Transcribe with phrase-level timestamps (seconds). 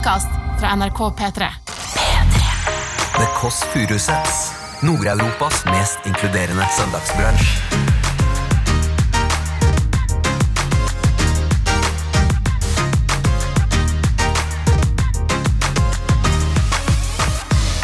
[0.00, 0.28] podkast
[0.60, 1.48] fra NRK P3.
[3.16, 4.52] The Kåss Furuseths.
[4.82, 7.44] Nord-Europas mest inkluderende søndagsbransj.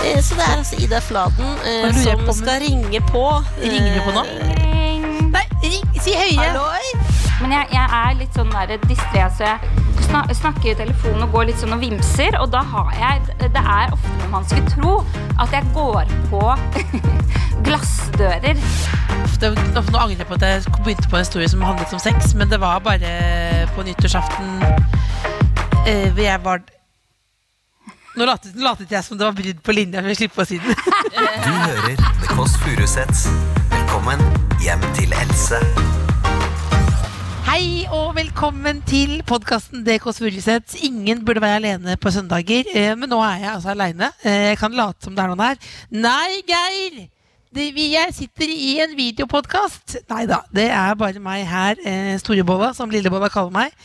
[0.05, 3.45] Eh, Så det er altså Ida Fladen eh, som på skal ringe på.
[3.63, 4.25] Ringer du på nå?
[4.25, 5.05] Ring.
[5.33, 6.41] Nei, ring, si høye!
[6.41, 6.97] Halloi!
[7.43, 8.57] Men jeg, jeg er litt sånn
[8.89, 12.37] distré, så jeg snakker i telefonen og går litt sånn og vimser.
[12.41, 14.95] Og da har jeg Det er ofte når man skulle tro
[15.41, 16.43] at jeg går på
[17.67, 18.57] glassdører.
[19.25, 22.03] Ofte, ofte nå angrer jeg på at jeg begynte på en historie som handlet om
[22.03, 24.63] sex, men det var bare på nyttårsaften
[25.87, 26.65] eh, hvor jeg var
[28.17, 30.57] Nå latet, latet jeg som det var brudd på linja, for jeg slipper å si
[30.57, 30.77] det.
[31.45, 33.27] Du hører The Kåss Furuseths.
[33.75, 34.25] Velkommen
[34.65, 35.61] hjem til Else.
[37.57, 40.75] Hei og velkommen til podkasten DKs Furuseth.
[40.85, 44.11] Ingen burde være alene på søndager, eh, men nå er jeg altså aleine.
[44.21, 45.57] Eh, Jeg kan late som det er noen her.
[45.89, 47.07] Nei, Geir!
[47.55, 49.95] Det, vi, jeg sitter i en videopodkast.
[50.11, 53.77] Nei da, det er bare meg her, eh, Storebolla, som Lillebolla kaller meg.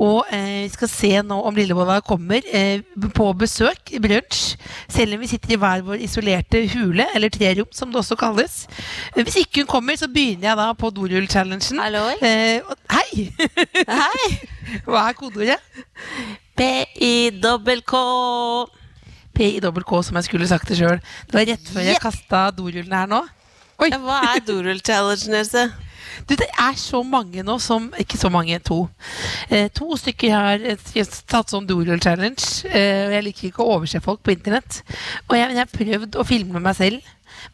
[0.00, 2.80] Og eh, vi skal se nå om Lillebolla kommer eh,
[3.18, 4.54] på besøk, brunsj.
[4.94, 8.62] Selv om vi sitter i hver vår isolerte hule, eller trerom, som det også kalles.
[9.12, 11.82] Eh, Hvis ikke hun kommer, så begynner jeg da på dorull-challengen.
[12.22, 13.28] Eh, hei!
[13.92, 14.32] Hei!
[14.88, 15.60] Hva er kodeordet?
[16.58, 17.94] P-I-dobbel-K.
[19.38, 20.98] PIWK, som jeg skulle sagt det sjøl.
[21.30, 22.02] Det var rett før jeg Ja.
[22.02, 23.20] kasta dorullene her nå.
[23.78, 25.68] Oi, hva er dorull-challengen, Else?
[26.26, 28.88] du, Det er så mange nå som Ikke så mange, to.
[29.48, 30.76] Eh, to stykker har eh,
[31.30, 32.66] tatt sånn dorull-challenge.
[32.66, 34.82] Eh, og jeg liker ikke å overse folk på internett.
[35.30, 37.00] Og jeg, jeg har prøvd å filme meg selv.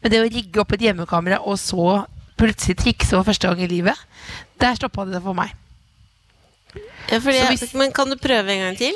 [0.01, 2.05] Men det å rigge opp et hjemmekamera og så
[2.39, 3.95] plutselig trikse for første gang i livet,
[4.59, 5.53] der stoppa det for meg.
[7.11, 8.93] Ja, jeg, hvis- men kan du prøve en gang til?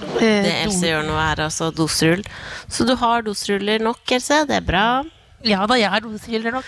[0.00, 2.22] Eh, Det Else gjør nå, er altså dosrull.
[2.68, 4.44] Så du har dosruller nok, Else.
[4.48, 4.84] Det er bra.
[5.44, 6.64] ja da, jeg har doseruller nok.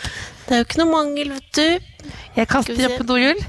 [0.46, 2.12] Det er jo ikke noe mangel, vet du.
[2.36, 3.42] Jeg kaster opp en dorull.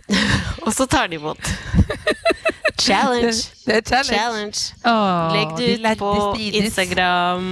[0.66, 1.38] Og så tar de imot.
[2.84, 3.32] Challenge.
[3.66, 4.14] Det er challenge.
[4.18, 4.62] Challenge.
[4.84, 6.56] Åh, Legg de det ut de på strides.
[6.64, 7.44] Instagram.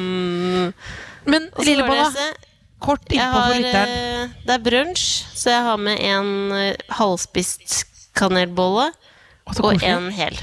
[1.31, 2.27] Men Lillebolla, det,
[2.83, 3.93] kort innpå for lytteren.
[3.95, 5.05] eh, det er brunsj,
[5.39, 7.85] så jeg har med en eh, halvspist
[8.19, 8.89] kanelbolle
[9.47, 10.37] Og og en hel.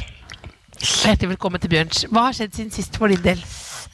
[0.79, 2.05] Hjertelig velkommen til Bjørns.
[2.07, 3.41] Hva har skjedd siden sist for din del?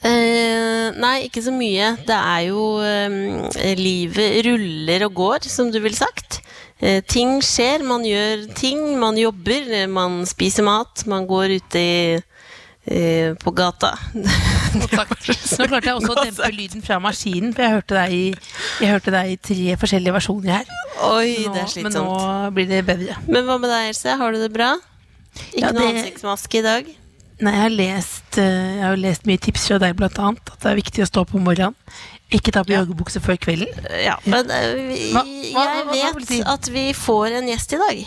[0.06, 1.88] Eh, nei, ikke så mye.
[2.06, 6.40] Det er jo eh, Livet ruller og går, som du ville sagt.
[6.78, 8.86] Eh, ting skjer, man gjør ting.
[9.02, 12.00] Man jobber, eh, man spiser mat, man går ute i,
[12.86, 13.96] eh, på gata.
[14.76, 18.26] Nå klarte jeg også å dempe lyden fra maskinen, for jeg hørte deg i,
[18.86, 20.76] hørte deg i tre forskjellige versjoner her.
[21.10, 22.10] Oi, Nå, det er men nå
[22.54, 23.16] blir det bedre.
[23.26, 24.20] Men hva med deg, Else?
[24.20, 24.76] Har du det bra?
[25.52, 26.92] Ikke Ja, noe ansiktsmaske i dag?
[27.38, 30.40] Nei, jeg har lest, eh, jeg har lest mye tips fra deg, blant annet.
[30.54, 31.74] At det er viktig å stå opp om morgenen.
[32.32, 33.68] Ikke ta på joggebukse før kvelden.
[34.02, 37.72] Ja, men eh, vi, Hva- hva- hva- hva jeg vet at vi får en gjest
[37.76, 38.00] i dag.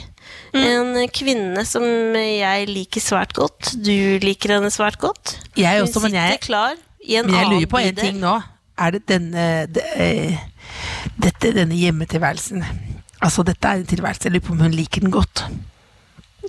[0.60, 1.84] En kvinne som
[2.18, 3.76] jeg liker svært godt.
[3.86, 3.94] Du
[4.26, 5.38] liker henne svært godt.
[5.56, 8.04] Jeg Hun også, men jeg, men jeg lurer på en bydel.
[8.10, 8.34] ting nå.
[8.80, 10.38] Er det denne det, eh,
[11.20, 12.64] dette, denne hjemmetilværelsen?
[13.22, 14.24] Altså, dette er en tilværelse.
[14.26, 15.46] Jeg lurer på om hun liker den godt.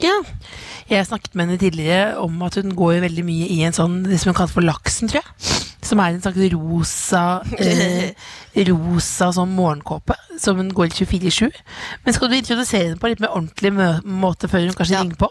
[0.00, 0.16] Ja.
[0.90, 4.18] Jeg snakket med henne tidligere om at hun går veldig mye i en sånn det
[4.22, 5.58] som hun kaller for laksen, tror jeg.
[5.86, 7.22] Som er en slags rosa
[7.58, 8.10] eh,
[8.68, 11.50] Rosa sånn morgenkåpe som hun går i 24-7.
[12.04, 13.72] Men skal du introdusere henne på en litt mer ordentlig
[14.06, 15.02] måte før hun kanskje Ja.
[15.02, 15.30] ringer på?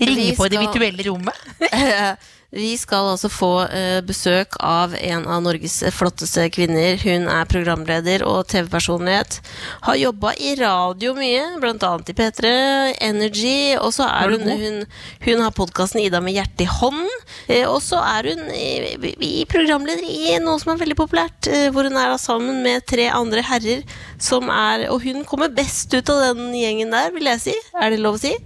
[0.00, 1.46] Ringe på i det virtuelle rommet?
[2.54, 6.94] Vi skal altså få eh, besøk av en av Norges flotteste kvinner.
[7.02, 9.40] Hun er programleder og TV-personlighet.
[9.88, 12.54] Har jobba i radio mye, annet i P3,
[13.02, 13.58] Energy.
[13.80, 14.80] Og så er hun, hun
[15.26, 17.10] Hun har podkasten Ida med hjertet i hånden.
[17.48, 21.68] Eh, og så er hun i, i programleder i noe som er veldig populært, eh,
[21.74, 23.82] hvor hun er da sammen med tre andre herrer
[24.22, 27.56] som er Og hun kommer best ut av den gjengen der, vil jeg si.
[27.74, 28.36] Er det lov å si?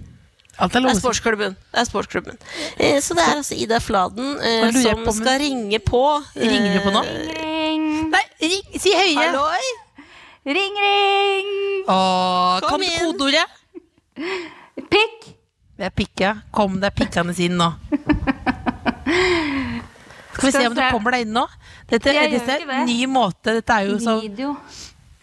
[0.59, 1.55] Alt er Det er sportsklubben.
[1.71, 2.37] Det er sportsklubben.
[2.77, 6.01] Eh, så det er altså Ida Fladen eh, som på skal ringe på.
[6.35, 7.03] Ringer du på nå?
[7.07, 7.31] Eh,
[7.71, 8.79] Ring, Nei, ring!
[8.81, 9.15] Si høye!
[9.15, 9.71] Halloi!
[10.45, 11.51] ring, ring!
[11.87, 12.97] Åh, Kom inn.
[12.99, 13.45] kodeordet!
[14.91, 15.29] Pikk!
[15.77, 16.33] Det er pikka.
[16.53, 17.71] Kom deg pikkende inn nå.
[20.35, 21.45] Skal vi se om du kommer deg inn nå?
[21.89, 23.55] Dette, Jeg dette er en ny måte.
[23.57, 24.55] Dette er jo så Video.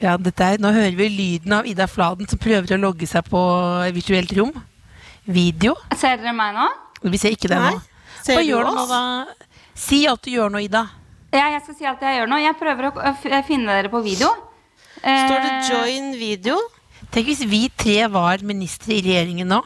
[0.03, 3.27] Ja, dette er, nå hører vi lyden av Ida Fladen som prøver å logge seg
[3.27, 3.41] på
[3.97, 4.53] virtuelt rom.
[5.29, 5.75] Video.
[5.97, 6.67] Ser dere meg nå?
[7.13, 7.73] Vi ser ikke det Nei.
[7.77, 7.81] nå.
[8.25, 8.89] Ser Hva gjør du nå, oss?
[8.89, 9.49] da?
[9.79, 10.87] Si at du gjør noe, Ida.
[11.33, 12.39] Ja, jeg skal si alt jeg gjør nå.
[12.41, 14.31] Jeg prøver å finne dere på video.
[14.99, 16.59] Står det Eh, 'join video'?
[17.13, 19.61] Tenk hvis vi tre var ministre i regjeringen nå.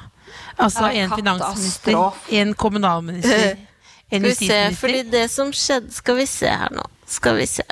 [0.58, 3.56] Altså en finansminister, en kommunalminister,
[4.12, 5.10] en Skal vi se, fordi justisminister.
[5.10, 6.82] det som skjedde Skal vi se her nå.
[7.06, 7.62] Skal vi se.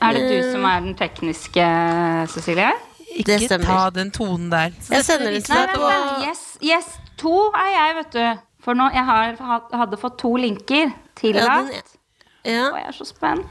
[0.00, 1.66] Er det du som er den tekniske,
[2.32, 2.72] Cecilie?
[3.18, 4.70] Ikke ta den tonen der.
[4.80, 6.26] Så Jeg sender den viser til deg at på.
[6.28, 6.84] Yes, yes,
[7.18, 8.44] to er jeg, vet du.
[8.64, 9.36] For nå, jeg har,
[9.78, 11.70] hadde fått to linker Ja, tillagt.
[11.70, 12.64] den- ja.
[12.70, 13.46] Og jeg er så spent.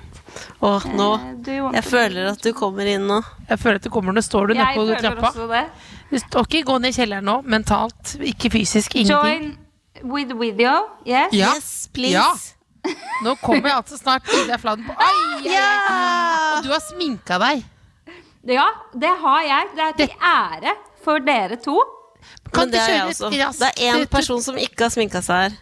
[0.62, 1.08] Åh, nå.
[1.48, 3.22] Eh, Jeg føler at du kommer inn nå.
[3.50, 5.66] Jeg føler at du kommer Nå står du nede på trappa.
[6.12, 9.58] Du står ikke gå ned i kjelleren nå, mentalt, ikke fysisk, ingenting.
[10.04, 10.90] Join with video.
[11.06, 11.34] Yes.
[11.34, 11.54] Ja.
[11.56, 12.14] Yes, please.
[12.14, 12.94] Ja.
[13.24, 15.54] Nå kommer jeg altså snart Ida Fladen på Ai, ai, ai.
[15.54, 16.58] Ja!
[16.58, 17.64] Og du har sminka deg.
[18.48, 19.68] Ja, det har jeg.
[19.76, 21.82] Det er til ære for dere to.
[22.54, 23.30] Kan Men det er jeg også.
[23.34, 25.58] raskt Det er én person som ikke har sminka seg her.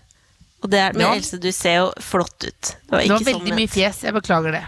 [0.63, 1.13] Og det er Men Ja.
[1.15, 2.61] Else, du ser jo flott ut.
[2.61, 4.01] Det var Det var veldig sånn mye fjes.
[4.03, 4.63] Jeg beklager det.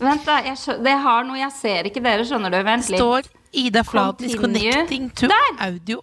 [0.00, 0.38] Vent, da.
[0.42, 2.62] Jeg det har noe jeg ser ikke dere, skjønner du.
[2.64, 3.00] Vent litt.
[3.00, 3.22] står
[3.52, 5.50] Ida Flatis connecting to Der!
[5.60, 6.00] audio.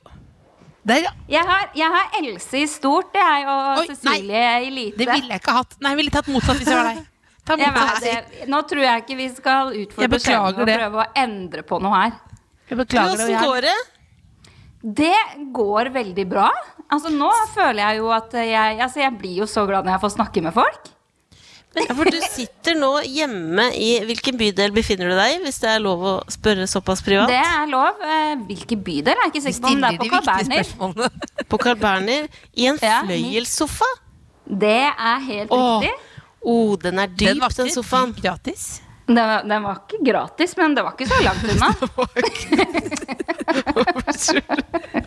[0.88, 1.12] Der, ja.
[1.28, 3.96] Jeg har, jeg har Else i stort, jeg, og Oi, nei.
[3.96, 4.98] Cecilie i lite.
[4.98, 5.76] Det ville jeg ikke hatt.
[5.82, 7.06] Nei, jeg ville tatt motsatt hvis jeg var deg.
[7.48, 8.48] Ta Jeg vet det.
[8.52, 10.78] Nå tror jeg ikke vi skal utfordre skjebnen og det.
[10.80, 12.16] prøve å endre på noe her.
[12.70, 13.28] Jeg beklager det.
[13.28, 13.76] Åssen går det?
[14.82, 15.16] Det
[15.54, 16.50] går veldig bra.
[16.94, 20.04] Altså Nå føler jeg jo at jeg Altså jeg blir jo så glad når jeg
[20.06, 20.94] får snakke med folk.
[21.78, 25.70] Ja, for du sitter nå hjemme i Hvilken bydel befinner du deg i, hvis det
[25.76, 27.30] er lov å spørre såpass privat?
[27.30, 28.00] Det er lov.
[28.02, 29.14] Eh, Hvilken bydel?
[29.14, 31.46] Jeg er ikke sikker på om det er på Carl Berner.
[31.52, 32.30] På Carl Berner.
[32.58, 33.02] I en Ja.
[33.06, 33.90] fløyelssofa?
[34.48, 35.94] Det er helt Åh, riktig.
[36.42, 38.16] oh, den er dyp, Den den, sofaen.
[38.24, 38.82] gratis.
[39.08, 41.70] Den var, den var ikke gratis, men det var ikke så langt unna.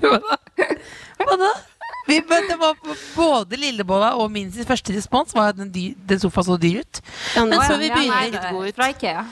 [0.00, 0.36] Hva da?
[1.20, 1.50] Hva da?
[2.08, 2.74] Vi, men det var
[3.14, 5.70] både Lillebolla og min sin første respons var at den,
[6.08, 7.00] den sofaen så dyr ut.
[7.36, 8.74] Ja, Men så vi Ja, begynner nei, er ut.
[8.78, 9.22] Fra Ikea.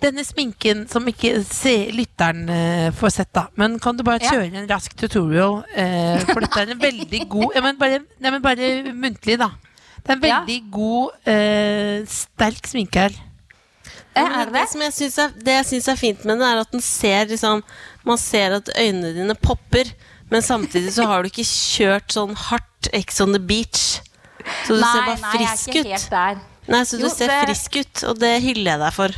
[0.00, 3.46] Denne sminken som ikke se, lytteren uh, får sett, da.
[3.60, 4.40] Men kan du bare Ja.
[4.44, 5.54] en rask tutorial?
[5.74, 9.48] Uh, for dette er en veldig god ja, men bare, nei, men bare muntlig, da.
[10.04, 10.40] Det er en Ja.
[10.44, 13.12] veldig god, uh, sterk sminke her.
[14.26, 14.68] Er det det?
[14.72, 17.26] som jeg synes er, det jeg syns er fint med den, er at den ser
[17.30, 17.62] liksom
[18.04, 19.90] Man ser at øynene dine popper,
[20.30, 24.00] men samtidig så har du ikke kjørt sånn hardt Ex on the beach.
[24.64, 26.38] Så du ser bare nei, jeg er frisk ikke ut.
[26.70, 29.08] Nei, så du Jo, ser det- frisk ut, og det hyller jeg deg for.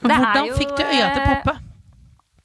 [0.00, 1.54] Men Det er hvordan jo, fikk du øya til å poppe?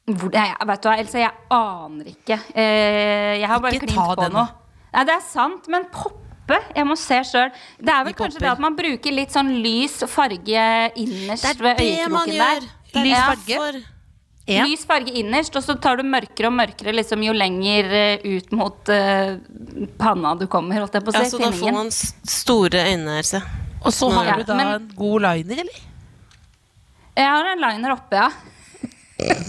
[0.04, 2.38] Hvor, jeg, vet du hva, Else, jeg aner ikke.
[2.54, 4.48] Eh, jeg har bare Ikke klint ta på nå noe.
[4.92, 7.50] Nei, det er sant, men poppe Jeg må se sjøl.
[7.80, 10.64] Det er vel De kanskje det at man bruker litt sånn lys farge
[11.00, 12.60] innerst ved øyekroken der.
[12.92, 13.26] Det er Lys Ja.
[13.32, 13.82] farge.
[14.46, 14.64] Ja.
[14.68, 18.52] Lys farge innerst, og så tar du mørkere og mørkere liksom, jo lenger eh, ut
[18.52, 19.38] mot uh,
[19.96, 20.82] panna du kommer.
[20.84, 21.30] Holdt jeg på å Ja, si.
[21.32, 23.40] så da får man store øyne, Else.
[23.84, 25.80] Og så har Ja, du da men- en god liner, eller?
[27.16, 28.30] Jeg har en liner oppe, ja.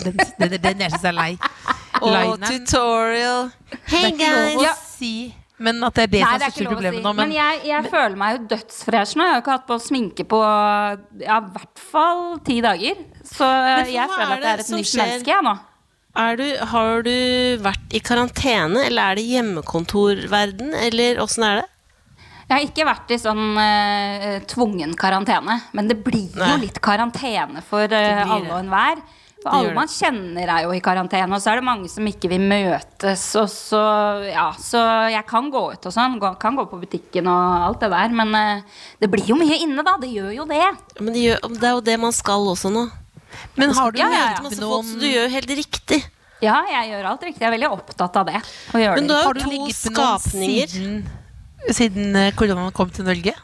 [0.05, 1.37] Den, den, den jeg syns er lei.
[2.01, 3.51] Og tutorial.
[3.87, 4.83] Hey Det er ikke lov å guys!
[4.95, 5.13] si,
[5.57, 7.03] men at det er det Nei, som det er største å si.
[7.03, 7.11] nå.
[7.13, 9.27] Men, Men, jeg, jeg føler meg jo dødsfresh nå.
[9.27, 10.41] Jeg har ikke hatt på sminke på
[11.21, 13.05] ja, i hvert fall ti dager.
[13.23, 15.05] Så jeg føler er at jeg er et nytt skjer?
[15.05, 15.55] menneske, jeg nå.
[16.25, 17.15] Er du, har du
[17.63, 21.65] vært i karantene, eller er det hjemmekontorverden, eller åssen er det?
[22.45, 25.57] Jeg har ikke vært i sånn uh, tvungen karantene.
[25.75, 26.51] Men det blir Nei.
[26.51, 29.01] jo litt karantene for uh, alle og enhver.
[29.45, 32.31] For alle man kjenner er jo i karantene, og så er det mange som ikke
[32.31, 33.25] vil møtes.
[33.37, 33.81] Og så,
[34.25, 34.81] ja, så
[35.13, 36.15] jeg kan gå ut og sånn.
[36.41, 38.15] Kan gå på butikken og alt det der.
[38.17, 39.99] Men eh, det blir jo mye inne, da.
[40.01, 40.63] Det gjør jo det.
[40.97, 42.87] Men det, gjør, det er jo det man skal også nå.
[43.59, 44.27] men har du Ja, ja, ja.
[44.41, 46.01] møtt Masse folk, så du gjør jo helt riktig.
[46.41, 47.43] Ja, jeg gjør alt riktig.
[47.45, 48.41] Jeg er veldig opptatt av det.
[48.73, 50.73] Men det du har jo du to skapninger.
[50.73, 51.03] siden,
[51.69, 53.37] siden eh, koronaen kom til Norge?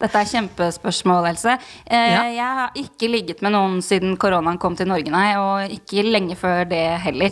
[0.00, 1.56] Dette er kjempespørsmål, Else.
[1.86, 2.22] Eh, Ja.
[2.32, 5.34] Jeg har ikke ligget med noen siden koronaen kom til Norge, nei.
[5.38, 7.30] Og ikke lenge før det heller.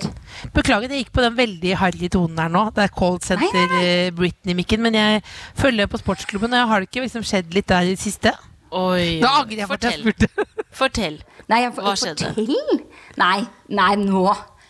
[0.54, 2.66] Beklager, jeg gikk på den veldig harry tonen her nå.
[2.76, 4.80] Det er Cold Center eh, Britney-mikken.
[4.82, 5.22] Men jeg
[5.58, 8.32] følger på sportsklubben, og har det ikke liksom skjedd litt der i det siste?
[8.70, 9.18] Oi.
[9.18, 10.14] Nå angrer jeg på at jeg Fortell.
[10.14, 10.46] spurte.
[10.78, 11.16] Fortell.
[11.50, 12.28] Nei, jeg, Hva skjedde?
[12.36, 12.80] Fortell!
[13.18, 14.22] Nei, nei, nå.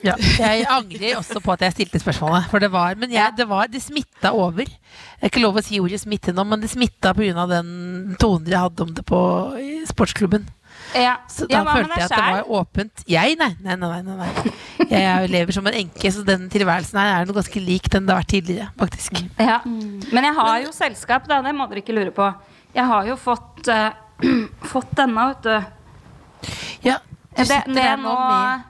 [0.07, 0.15] Ja,
[0.47, 2.49] jeg angrer også på at jeg stilte spørsmålet.
[2.53, 4.65] For det var, men jeg, det, var, det smitta over.
[4.69, 7.45] Det er ikke lov å si ordet smitte nå, men det smitta pga.
[7.51, 9.21] den tonen dere hadde om det på
[9.61, 10.49] i sportsklubben.
[10.97, 13.03] Ja, Så da ja, følte jeg at det var åpent.
[13.07, 13.37] Jeg?
[13.39, 14.01] Nei, nei, nei.
[14.03, 14.53] nei, nei.
[14.91, 18.07] Jeg er- lever som en enke, så den tilværelsen her er noe ganske lik den
[18.07, 19.21] det har vært tidligere, faktisk.
[19.39, 19.61] Ja.
[19.67, 21.43] Men jeg har jo selskap, da.
[21.43, 22.35] Det må dere ikke lure på.
[22.75, 23.93] Jeg har jo fått, uh,
[24.73, 26.51] fått denne, vet du.
[26.89, 28.70] Ja, du Det, sitter det nå nå med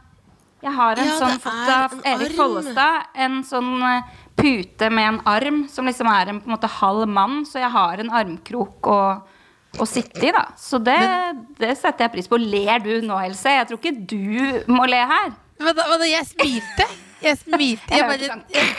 [0.63, 2.35] Jeg har en Ja, sånn fått av Erik.
[2.37, 3.07] Follestad.
[3.15, 4.03] En sånn eh,
[4.37, 7.45] pute med en arm som liksom er en på en måte halv mann.
[7.49, 8.99] Så jeg har en armkrok å,
[9.81, 10.47] å sitte i, da.
[10.61, 10.99] Så det,
[11.61, 12.37] det setter jeg pris på.
[12.41, 13.57] Ler du nå, Else?
[13.57, 15.33] Jeg tror ikke du må le her.
[15.61, 16.09] Men da, men da?
[16.13, 16.89] Jeg smilte.
[17.25, 17.89] Jeg smilte.
[17.93, 18.45] Jeg Jeg bare sånn.
[18.55, 18.73] jeg,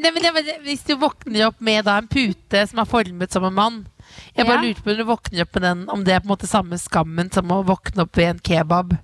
[0.00, 3.34] Nei, men jeg bare, hvis du våkner opp med da en pute som er formet
[3.34, 3.74] som en mann
[4.32, 4.62] Jeg bare Ja.
[4.64, 6.78] lurte på om du våkner opp med den, om det er på en måte samme
[6.80, 8.94] skammen som å våkne opp ved en kebab.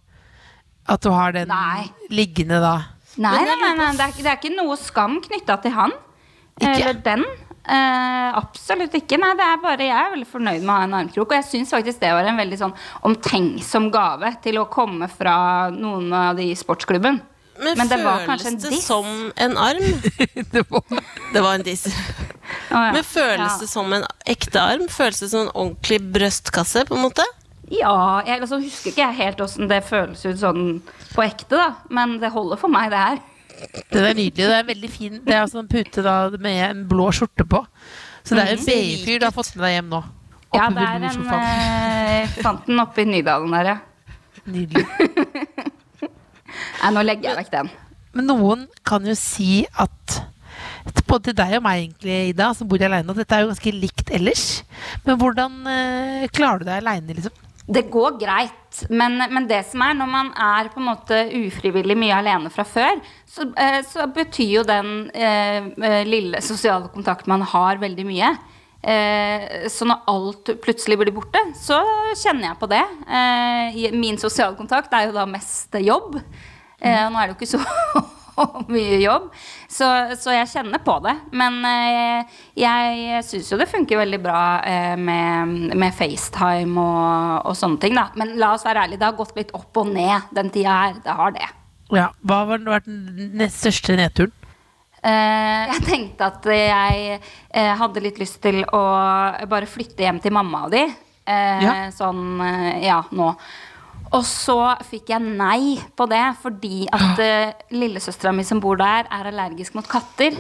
[0.89, 1.89] At du har den Nei.
[2.15, 2.77] liggende da.
[3.17, 5.95] Nei, nei, nei, nei det, er, det er ikke noe skam knytta til han.
[6.61, 6.73] Ikke?
[6.73, 7.25] Eller den.
[7.67, 9.19] Eh, absolutt ikke.
[9.19, 11.33] Nei, det er bare Jeg er veldig fornøyd med å ha en armkrok.
[11.33, 12.77] Og jeg syns faktisk det var en veldig sånn
[13.09, 15.39] omtenksom gave til å komme fra
[15.75, 17.19] noen av de i sportsklubben.
[17.57, 18.85] Men, Men det var føles det diss.
[18.85, 19.87] som en arm?
[20.53, 20.85] det var,
[21.33, 21.87] Det var en diss.
[22.69, 22.93] Oh, ja.
[22.93, 23.59] Men føles ja.
[23.63, 24.87] det som en ekte arm?
[24.93, 26.85] Føles det som en ordentlig brøstkasse?
[26.87, 27.25] på en måte?
[27.73, 30.67] Ja, jeg altså, husker ikke jeg helt åssen det føles ut sånn
[31.15, 31.69] på ekte, da.
[31.91, 33.19] Men det holder for meg, det her.
[33.91, 34.37] det er nydelig.
[34.37, 35.17] Det er veldig fin.
[35.25, 37.65] Det er altså en pute da med en blå skjorte på.
[38.27, 38.67] Så det er en Mhm.
[38.67, 40.03] BI-fyr du har fått med deg hjem nå.
[40.55, 43.79] Ja, det er en eh, Fant den oppe i Nydalen der, ja.
[44.47, 44.87] Nydelig.
[46.07, 47.71] Nei, nå legger jeg vekk den.
[48.17, 50.21] Men noen kan jo si at
[51.07, 53.73] både til deg og meg, egentlig, Ida, som bor alene, at dette er jo ganske
[53.75, 54.45] likt ellers.
[55.05, 57.35] Men hvordan eh, klarer du deg aleine, liksom?
[57.67, 61.97] Det går greit, men, men det som er når man er på en måte ufrivillig
[61.99, 67.33] mye alene fra før, så, eh, så betyr jo den eh, eh, lille sosiale kontakten
[67.35, 68.31] man har, veldig mye.
[68.87, 71.81] Eh, så når alt plutselig blir borte, så
[72.23, 72.85] kjenner jeg på det.
[73.11, 76.21] Eh, min sosiale kontakt er jo da mest jobb.
[76.79, 78.07] Eh, og nå er det jo ikke så
[78.75, 79.29] mye jobb,
[79.69, 79.89] så,
[80.21, 81.15] så jeg kjenner på det.
[81.37, 87.57] Men eh, jeg syns jo det funker veldig bra eh, med, med FaceTime og, og
[87.59, 87.97] sånne ting.
[87.99, 88.09] Da.
[88.21, 90.99] Men la oss være ærlige, det har gått litt opp og ned den tida her.
[91.05, 91.49] Det har det.
[91.95, 94.35] Ja, Hva har vært den nest største nedturen?
[95.07, 98.81] Eh, jeg tenkte at jeg eh, hadde litt lyst til å
[99.47, 100.83] bare flytte hjem til mamma og de.
[101.27, 101.75] Eh, Ja.
[101.95, 103.29] Sånn, eh, ja, nå.
[104.15, 109.09] Og så fikk jeg nei på det fordi at uh, lillesøstera mi som bor der,
[109.11, 110.37] er allergisk mot katter.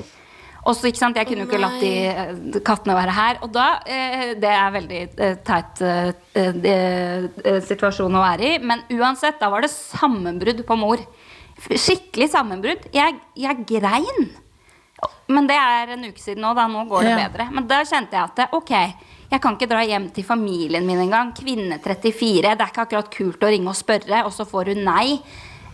[0.66, 3.36] Og så, ikke sant, Jeg kunne jo ikke latt de eh, kattene være her.
[3.46, 8.56] Og da eh, Det er veldig eh, teit eh, situasjon å være i.
[8.58, 11.04] Men uansett, da var det sammenbrudd på mor.
[11.70, 12.88] Skikkelig sammenbrudd.
[12.94, 14.26] Jeg, jeg grein.
[15.30, 16.66] Men det er en uke siden nå, da.
[16.70, 17.20] Nå går det Ja.
[17.28, 17.46] bedre.
[17.54, 18.74] Men da kjente jeg at ok,
[19.30, 21.32] jeg kan ikke dra hjem til familien min engang.
[21.36, 22.54] Kvinne 34.
[22.56, 25.16] Det er ikke akkurat kult å ringe og spørre, og så får hun nei.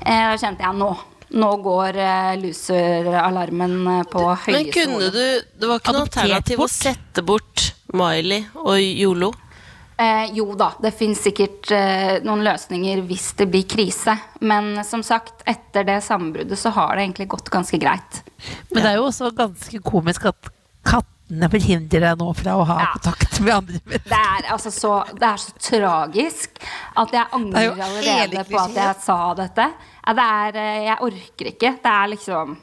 [0.02, 0.90] Eh, Da kjente jeg nå.
[1.32, 5.22] Nå går eh, loser-alarmen på høyeste Men kunne du
[5.60, 6.68] Det var ikke noe alternativ bort.
[6.68, 9.30] å sette bort Miley og Yolo?
[10.02, 14.16] Eh, jo da, det fins sikkert eh, noen løsninger hvis det blir krise.
[14.40, 18.22] Men som sagt, etter det sammenbruddet så har det egentlig gått ganske greit.
[18.72, 20.50] Men det er jo også ganske komisk at
[21.32, 22.86] kattene forhindrer deg nå fra å ha Ja.
[22.92, 24.08] kontakt med andre mennesker.
[24.08, 26.50] Det er, altså så, det er så tragisk
[26.96, 29.66] at jeg er angrer allerede på at jeg sa dette.
[30.06, 31.72] Ja, det er, eh, jeg orker ikke.
[31.82, 32.56] Det er liksom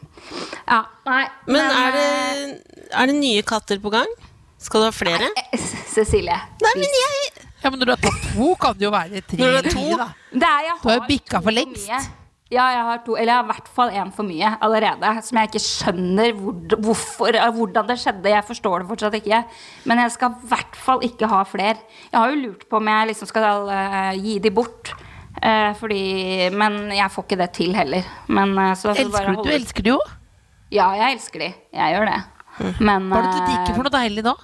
[0.68, 1.28] Ja, nei.
[1.48, 4.08] Men er det, eh, er det nye katter på gang?
[4.60, 5.20] Skal du ha flere?
[5.36, 5.58] Nei,
[5.88, 6.40] Cecilie.
[6.62, 9.38] Nei, men jeg Ja, men når du har tatt to, kan det jo være tre
[9.38, 9.80] Når du har eller to?
[9.80, 10.08] fire, da.
[10.32, 12.10] Det er, jeg Du har jo bikka for lengst.
[12.50, 15.10] Ja, jeg har to, eller jeg har i hvert fall én for mye allerede.
[15.26, 18.32] Som jeg ikke skjønner hvor, hvorfor, hvordan det skjedde.
[18.34, 19.44] Jeg forstår det fortsatt ikke.
[19.92, 21.78] Men jeg skal i hvert fall ikke ha flere.
[22.10, 24.96] Jeg har jo lurt på om jeg liksom skal uh, gi de bort.
[25.40, 26.02] Uh, fordi,
[26.58, 28.10] men jeg får ikke det til heller.
[28.34, 30.00] Men, uh, så Elsker du, du elsker de jo.
[30.74, 31.52] Ja, jeg elsker de.
[31.78, 32.20] Jeg gjør det.
[32.82, 34.40] Men Hva er det du eh, drikker for noe deilig nå?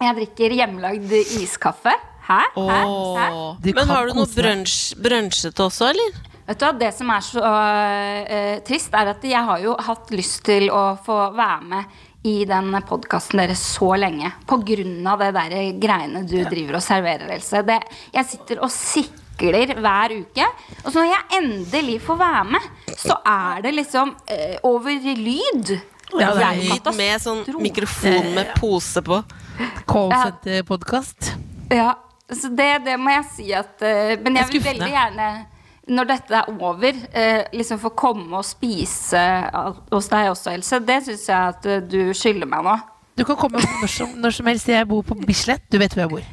[0.00, 1.10] jeg drikker hjemmelagd
[1.42, 1.92] iskaffe.
[2.24, 2.40] Hæ?
[2.56, 2.62] Hæ?
[2.72, 2.80] Hæ?
[3.20, 3.72] Hæ?
[3.76, 6.29] Men har du noe brunsj- brunsjete også, eller?
[6.50, 10.08] Vet du hva, Det som er så uh, trist, er at jeg har jo hatt
[10.10, 14.32] lyst til å få være med i den podkasten deres så lenge.
[14.50, 17.62] På grunn av det der greiene du driver og serverer, Else.
[17.64, 17.78] Det,
[18.12, 20.48] jeg sitter og sikler hver uke.
[20.82, 22.66] Og så når jeg endelig får være med,
[22.98, 25.72] så er det liksom øh, over lyd.
[26.18, 29.20] Ja, det er Lyd med sånn mikrofon med pose på.
[29.86, 31.30] Callsenter-podkast.
[31.70, 31.94] Ja,
[32.26, 35.30] så det, det må jeg si at eh, Men jeg vil veldig gjerne,
[35.90, 39.20] når dette er over, eh, liksom få komme og spise
[39.90, 40.78] hos deg også, Else.
[40.86, 42.76] Det syns jeg at eh, du skylder meg nå.
[43.18, 44.68] Du kan komme når som, når som helst.
[44.70, 45.66] Jeg bor på Bislett.
[45.70, 46.28] Du vet hvor jeg bor.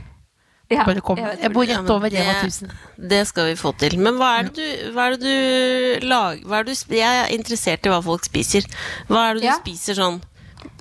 [0.69, 1.15] Ja, Bare kom.
[1.17, 2.71] jeg Jeg bor rett over Rema 1000.
[3.09, 3.97] Det skal vi få til.
[4.03, 7.21] Men hva er det du, hva er det du lager hva er det du, Jeg
[7.23, 8.67] er interessert i hva folk spiser.
[9.07, 9.55] Hva er det du Ja.
[9.61, 10.19] spiser sånn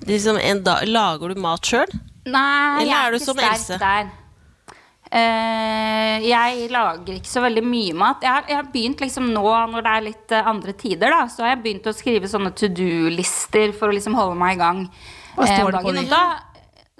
[0.07, 1.87] liksom en dag, Lager du mat sjøl?
[2.27, 3.79] Nei, Eller jeg er er ikke som sterk Else?
[3.79, 4.11] der.
[5.17, 8.25] Eh, jeg lager ikke så veldig mye mat.
[8.25, 11.23] Jeg har, jeg har begynt liksom nå når det er litt eh, andre tider, da,
[11.33, 14.61] så har jeg begynt å skrive sånne to do-lister for å liksom holde meg i
[14.61, 14.83] gang.
[15.39, 16.23] Hva eh, står eh, det på da,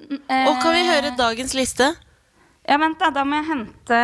[0.07, 1.91] eh, Og kan vi høre dagens liste?
[2.67, 3.99] Ja, vent da, da må jeg hente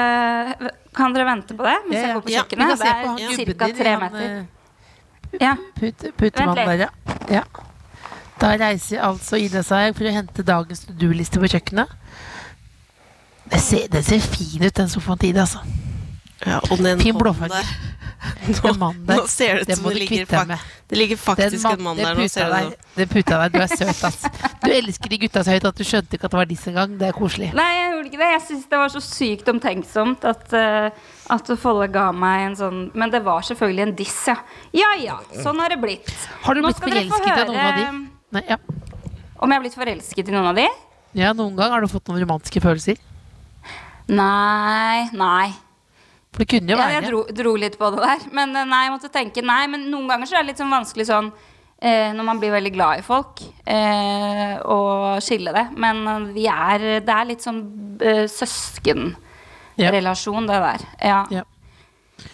[0.95, 1.79] Kan dere vente på det?
[1.89, 2.69] Mens jeg går på kjøkkenet?
[2.71, 3.71] Ja, på det er ca.
[3.81, 4.29] tre meter.
[4.29, 5.57] eh, Ja.
[5.81, 7.41] Put, putemann Vent der, ja.
[7.41, 7.43] ja.
[8.43, 11.91] Da reiser altså Ida seg for å hente dagens to do-liste på kjøkkenet.
[13.53, 15.61] Det ser, det ser fin ut, den sofaen til Ida, altså.
[16.43, 17.63] Ja, og den Fin blåfarge.
[18.23, 20.59] Den der, Nå ser det ut som det ligger, deg
[20.91, 22.15] det ligger faktisk mann, en mann der.
[22.15, 22.77] Nå ser du det.
[22.95, 23.57] den puta deg.
[23.57, 24.21] du er søt, ass.
[24.63, 26.95] Du elsker de gutta så høyt at du skjønte ikke at det var disse engang.
[27.01, 27.49] Det er koselig.
[27.59, 28.29] Nei, jeg gjorde ikke det.
[28.31, 32.81] Jeg syns det var så sykt omtenksomt at, uh, at Folle ga meg en sånn
[32.95, 34.39] Men det var selvfølgelig en diss, ja.
[34.85, 36.15] Ja ja, sånn har det blitt.
[36.47, 37.89] Har du Nå blitt forelsket i noen av de?
[38.39, 38.61] Nei, ja.
[39.43, 40.69] Om jeg har blitt forelsket i noen av de?
[41.19, 43.01] ja, noen gang har du fått noen romantiske følelser.
[44.13, 45.49] Nei, nei.
[46.33, 46.93] For det kunne jo Ja, være.
[46.97, 48.21] jeg dro, dro litt på det der.
[48.33, 49.65] Men eh, nei, jeg måtte tenke nei.
[49.73, 51.29] Men noen ganger så er det litt sånn vanskelig sånn
[51.83, 54.79] eh, når man blir veldig glad i folk, eh, å
[55.25, 55.67] skille det.
[55.77, 57.61] Men eh, vi er Det er litt sånn
[58.01, 60.81] eh, søskenrelasjon, det der.
[61.03, 61.21] Ja.
[61.31, 61.43] Ja.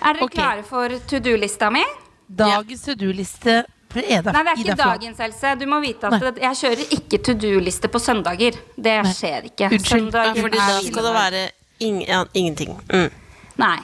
[0.02, 0.36] Er dere okay.
[0.36, 1.84] klare for to do-lista mi?
[2.28, 5.54] Dagens to do-liste Nei, det er ikke dagens, Else.
[5.56, 6.20] Du må vite at Nei.
[6.30, 8.52] det- jeg kjører ikke to do-liste på søndager.
[8.76, 9.70] Det skjer ikke.
[9.72, 10.12] Unnskyld.
[10.12, 12.78] Ja, Søndager fordi er da skal det være ing ja, ingenting.
[12.92, 13.10] Mm.
[13.56, 13.78] Nei.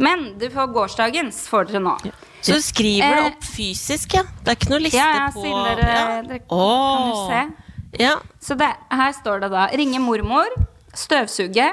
[0.00, 1.96] Men du får gårsdagens får dere nå.
[2.40, 4.22] Så du skriver det Eh, opp fysisk, ja?
[4.44, 6.22] Det er ikke noe liste Ja, jeg på dere, ja.
[6.22, 7.10] dere Kan Åh.
[7.10, 8.02] du se?
[8.04, 8.14] Ja.
[8.40, 10.48] Så det, her står det da ringe mormor,
[10.94, 11.68] støvsuge,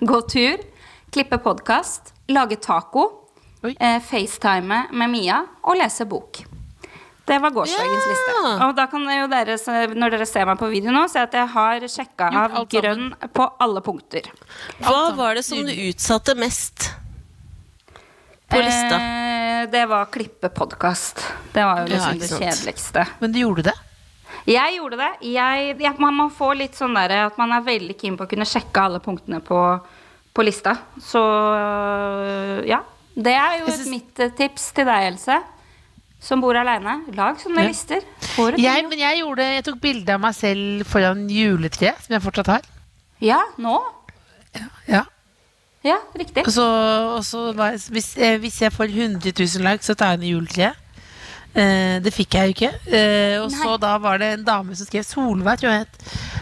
[0.00, 0.62] gå tur,
[1.12, 3.04] klippe podkast, lage taco,
[3.64, 6.44] eh, facetime med Mia og lese bok.
[7.28, 8.12] Det var gårsdagens Ja.
[8.12, 8.34] liste.
[8.66, 9.56] Og da kan jo dere,
[9.94, 13.48] når dere ser meg på video nå, se at jeg har sjekka av grønn på
[13.60, 14.30] alle punkter.
[14.80, 16.88] Hva var det som du utsatte mest
[18.48, 18.96] på lista?
[18.96, 21.20] Eh, det var klippe podkast.
[21.52, 23.06] Det var jo liksom ja, det kjedeligste.
[23.20, 23.76] Men du gjorde det?
[24.48, 25.10] Jeg gjorde det.
[25.28, 28.30] Jeg, jeg, man, man får litt sånn der at man er veldig keen på å
[28.30, 29.60] kunne sjekke alle punktene på,
[30.32, 30.78] på lista.
[31.02, 31.20] Så
[32.64, 32.80] ja.
[33.18, 35.40] Det er jo et mitt eh, tips til deg, Else.
[36.20, 36.96] Som bor aleine.
[37.14, 37.68] Lag sånne Ja.
[37.68, 38.02] lister.
[38.58, 42.46] Jeg, men jeg, gjorde, jeg tok bilde av meg selv foran juletreet, som jeg fortsatt
[42.46, 42.66] har.
[43.22, 43.76] Ja, nå.
[44.88, 45.04] Ja.
[45.86, 46.42] Ja, riktig.
[46.46, 46.64] Og så,
[47.16, 50.32] og så jeg, hvis, eh, hvis jeg får 100 000 lag så tar jeg ned
[50.34, 50.74] juletreet.
[51.54, 52.72] Eh, det fikk jeg jo ikke.
[52.92, 55.86] Eh, og så da var det en dame som skrev Solveig, tror jeg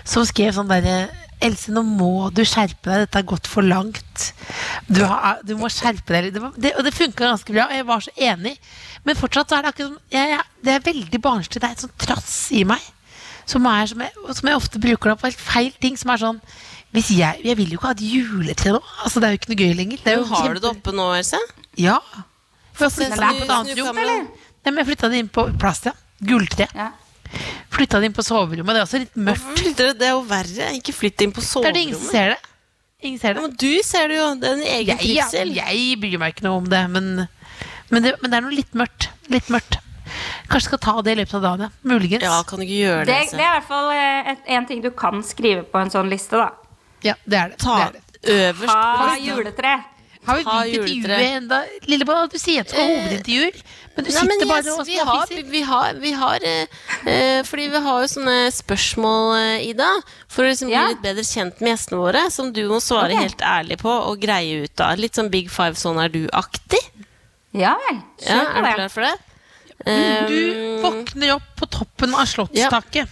[0.06, 1.08] som skrev sånn derre
[1.44, 3.04] Else, nå må du skjerpe deg.
[3.04, 4.30] Dette har gått for langt.
[4.88, 6.30] Du, har, du må skjerpe deg.
[6.32, 8.54] Det, var, det, og det funka ganske bra, og jeg var så enig.
[9.04, 11.60] Men fortsatt så er det akkurat som jeg, jeg, Det er veldig barnslig.
[11.60, 12.88] Det er et sånt trass i meg.
[13.46, 16.00] Som, er, som, jeg, som jeg ofte bruker det på helt feil ting.
[16.00, 16.40] Som er sånn
[16.96, 18.80] hvis jeg, jeg vil jo ikke ha et juletre nå.
[19.04, 20.00] Altså, det er jo ikke noe gøy lenger.
[20.00, 21.40] Det er jo Har du det oppe nå, Else?
[21.76, 21.98] ja.
[22.76, 22.88] For
[24.12, 24.24] jeg.
[24.66, 25.92] Nei, men jeg flytta det inn på plast, ja.
[26.28, 26.66] Gulltre.
[26.76, 26.90] Ja.
[27.76, 28.74] Flytta det inn på soverommet.
[28.76, 29.46] Det er også litt mørkt.
[29.62, 29.94] Hvorfor?
[30.00, 30.68] Det er jo verre.
[30.78, 31.74] Ikke flytt inn på soverommet.
[31.74, 32.52] Det er det ingen ser det.
[33.06, 33.42] Ingen ser Ja, det.
[33.42, 34.28] men du ser det jo.
[34.40, 35.54] Det er en egen Jeg, ja, trivsel.
[35.58, 37.10] jeg bryr meg ikke noe om det, men,
[37.90, 39.10] men det, men det er noe litt mørkt.
[39.28, 39.76] Litt mørkt.
[40.48, 41.70] Kanskje skal ta det i løpet av dagen, ja.
[41.90, 42.22] Muligens.
[42.24, 43.36] Ja, kan du ikke gjøre Det, det?
[43.36, 46.08] det er i hvert fall eh, et, en ting du kan skrive på en sånn
[46.12, 46.52] liste, da.
[47.04, 47.58] Ja, det er det.
[47.60, 48.36] Ta det, er det.
[48.36, 49.74] øverst Ha juletre.
[50.26, 53.60] Har vi begynt intervjuet ennå, Lillebolla, du sier at du skal ha hovedintervjuer,
[53.94, 56.80] men du Nei, sitter men yes, bare og vi har, vi har, vi har eh,
[57.06, 59.88] eh, Fordi vi har jo sånne spørsmål, eh, Ida,
[60.28, 60.82] for å liksom Ja.
[60.84, 63.28] bli litt bedre kjent med gjestene våre, som du må svare okay.
[63.28, 64.98] helt ærlig på og greie ut av.
[64.98, 66.82] Litt sånn Big Five, sånn er du-aktig.
[67.56, 68.02] Ja vel.
[68.26, 69.14] Ja, er du klar for det?
[69.86, 73.10] Du Um, våkner opp på toppen av slottstaket.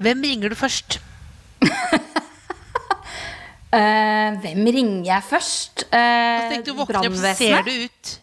[0.00, 1.00] Hvem ringer du først?
[3.70, 5.84] Eh, hvem ringer jeg først?
[5.92, 8.16] Uh, Tenk, du våkner opp, så ser du ut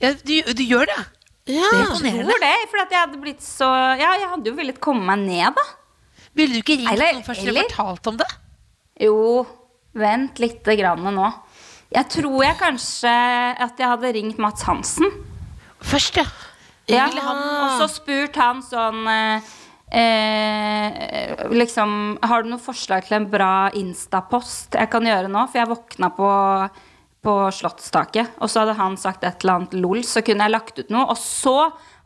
[0.00, 0.96] ja, du, du gjør det,
[1.52, 1.66] ja.
[2.00, 3.68] Det Jeg tror det, for at jeg hadde blitt så
[4.00, 5.64] Ja, jeg hadde jo villet komme meg ned, da.
[6.38, 8.28] Ville du ikke ringt Eller- noen først eller- eller fortalt om det?
[9.04, 9.46] Jo,
[9.92, 11.28] vent lite grann nå.
[11.92, 13.12] Jeg tror jeg kanskje
[13.66, 15.10] at jeg hadde ringt Mats Hansen.
[15.82, 16.24] Først, ja.
[16.88, 19.40] Ja, han, og så spurt han sånn eh,
[19.90, 25.46] eh, Liksom Har du noen forslag til en bra Insta-post jeg kan gjøre nå?
[25.50, 26.30] For jeg våkna på,
[27.26, 30.82] på slottstaket, og så hadde han sagt et eller annet lol, så kunne jeg lagt
[30.82, 31.08] ut noe.
[31.12, 31.56] Og så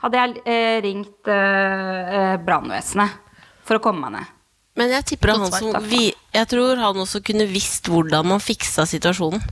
[0.05, 3.21] hadde jeg eh, ringt eh, eh, brannvesenet
[3.65, 4.33] for å komme meg ned.
[4.75, 8.89] Men jeg tipper han som vi, Jeg tror han også kunne visst hvordan man fiksa
[8.91, 9.43] situasjonen.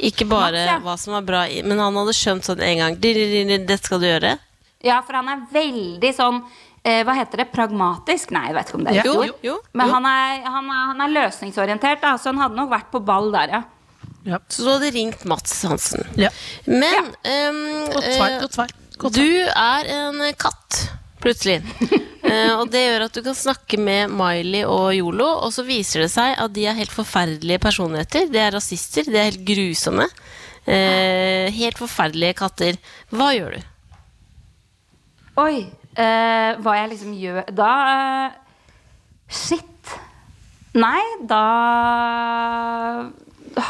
[0.00, 0.78] Ikke bare Max, ja.
[0.80, 3.58] hva som var bra, men han hadde skjønt sånn en gang «Di, di, di, di,
[3.68, 4.32] Dette skal du gjøre.
[4.80, 6.40] Ja, for han er veldig sånn
[6.84, 7.48] eh, Hva heter det?
[7.52, 8.30] Pragmatisk?
[8.36, 9.44] Nei, jeg vet ikke om det er Ja, et Jo, ord.
[9.44, 9.94] jo, Men jo.
[9.94, 13.30] Han, er, han, er, han er løsningsorientert, da, så han hadde nok vært på ball
[13.34, 13.62] der, ja.
[14.34, 14.38] ja.
[14.48, 16.06] Så du hadde ringt Mats Hansen.
[16.16, 16.30] ja.
[16.66, 17.60] Men um,
[17.94, 18.30] Godt svar.
[18.30, 18.74] eh, Godt svar.
[19.00, 19.24] Godt svar.
[19.24, 20.80] Du er en katt,
[21.20, 21.58] plutselig.
[22.24, 26.04] uh, og det gjør at du kan snakke med Miley og Yolo, og så viser
[26.04, 28.28] det seg at de er helt forferdelige personligheter.
[28.32, 30.08] De er rasister, de er helt grusomme.
[30.68, 32.76] Uh, helt forferdelige katter.
[33.10, 33.62] Hva gjør du?
[35.40, 35.62] Oi.
[36.00, 38.38] Eh, hva jeg liksom gjør Da uh,
[39.30, 39.66] Shit.
[40.80, 41.42] Nei, da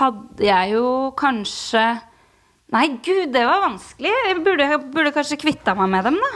[0.00, 1.84] hadde jeg jo kanskje
[2.70, 4.12] Nei, gud, det var vanskelig.
[4.28, 6.28] Jeg burde, burde kanskje kvitta meg med dem, da.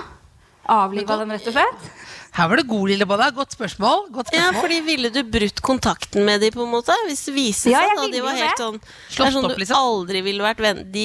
[0.72, 1.88] Avliva den, rett og slett.
[2.35, 3.29] Her var det god, Lillebolla.
[3.31, 4.09] Godt spørsmål.
[4.14, 6.96] Godt Ja, fordi Ville du brutt kontakten med dem på en måte?
[7.07, 9.55] Hvis det viser seg ja, da, de var helt sånn Det Slått er sånn opp,
[9.55, 9.77] du liksom.
[9.92, 11.05] aldri ville vært venn De,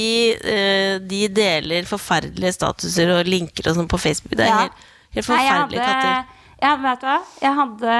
[0.56, 4.34] eh, de deler forferdelige statuser og linker og sånn på Facebook.
[4.40, 4.58] Det er Ja.
[4.64, 4.72] helt,
[5.20, 6.36] helt Nei, hadde, forferdelige katter.
[6.62, 7.20] Ja, vet du hva?
[7.46, 7.94] Jeg hadde,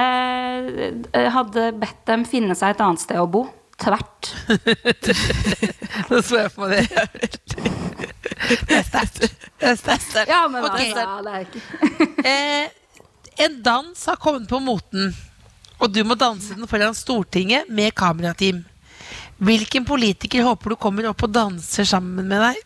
[1.14, 3.46] jeg hadde bedt dem finne seg et annet sted å bo.
[3.80, 4.34] Tvert.
[6.10, 6.82] Nå så jeg på det.
[8.68, 9.39] Det er sterkt.
[9.60, 10.28] Det er.
[10.30, 10.90] Ja, men okay.
[10.90, 11.60] altså, det er ikke
[12.30, 15.12] Eh, en dans har kommet på moten,
[15.80, 18.62] og du må danse den foran Stortinget med kamerateam.
[19.40, 22.58] Hvilken politiker håper du kommer opp og danser sammen med deg?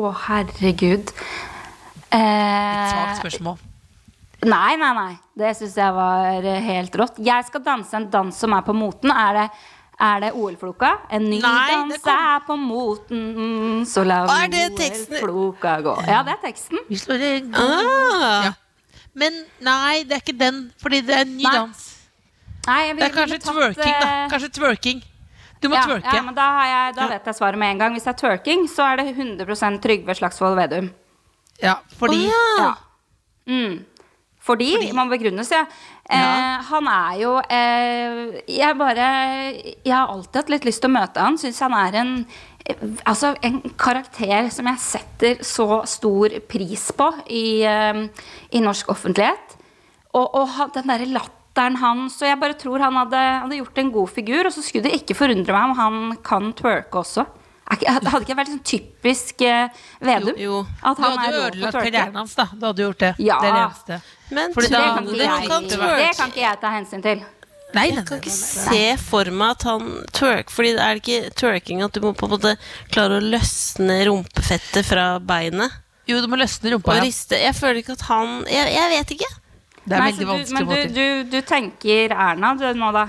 [0.00, 1.10] Å, herregud.
[2.10, 3.58] Et svakt Eh, spørsmål.
[4.42, 5.12] nei, nei, nei.
[5.38, 7.20] Det syns jeg var eh, helt rått.
[7.22, 9.12] Jeg skal danse en dans som er på moten.
[9.14, 9.44] Er det,
[10.00, 10.90] er det OL-floka?
[11.12, 14.64] En ny Nei, dans kom- er på moten, så la det?
[14.72, 15.94] OL-floka gå.
[16.08, 16.78] Ja, det er teksten.
[16.88, 18.52] Vi slår en god Ah, Ja.
[19.14, 21.52] Men nei, det er ikke den, fordi det er en ny Nei.
[21.52, 21.86] dans.
[22.66, 24.08] Nei, jeg Det er kanskje tatt, twerking, da.
[24.24, 25.02] eh, Kanskje twerking.
[25.60, 26.14] Du må ja, twerke.
[26.14, 27.92] Ja, men da, har jeg, da vet jeg svaret med en gang.
[27.92, 30.90] Hvis det er twerking, så er det 100 Trygve Slagsvold Vedum.
[31.62, 32.64] Ja, fordi oh, ja.
[32.64, 32.74] Ja.
[33.46, 33.84] Mm.
[34.40, 35.66] Fordi, man begrunnes, ja.
[36.10, 39.10] Eh, han er jo eh, Jeg bare
[39.86, 41.38] Jeg har alltid hatt litt lyst til å møte han.
[41.38, 42.12] Syns han er en
[42.66, 48.02] eh, Altså en karakter som jeg setter så stor pris på i, eh,
[48.50, 49.56] i norsk offentlighet.
[50.10, 52.18] Og, og den derre latteren hans.
[52.18, 54.48] Og jeg bare tror han hadde, hadde gjort en god figur.
[54.48, 57.28] Og så skulle det ikke forundre meg om han kan twerke også.
[57.70, 59.68] Det hadde ikke vært sånn typisk eh,
[60.02, 60.34] Vedum?
[60.40, 60.56] Jo.
[60.82, 62.46] At du han hadde er jo rå på ødelagt karrieren hans, da.
[62.52, 63.10] Du hadde gjort det.
[63.22, 63.36] Ja.
[63.40, 64.00] Det er det eneste.
[64.30, 66.72] Men Fordi Det da kan, du ikke han jeg, kan det kan ikke jeg ta
[66.74, 67.22] hensyn til.
[67.70, 71.30] Nei, nei, Jeg kan ikke se for meg at han twerk Fordi er det ikke
[71.38, 72.56] twerking at du må på en måte
[72.90, 75.70] klare å løsne rumpefettet fra beinet?
[76.10, 76.90] Jo, du må løsne rumpa.
[76.90, 77.04] Og Ja.
[77.06, 79.30] riste Jeg føler ikke at han Jeg, jeg vet ikke.
[79.86, 80.94] Det er Nei, veldig du, vanskelig men å få du, til.
[80.98, 83.06] du, du tenker Erna du, nå, da?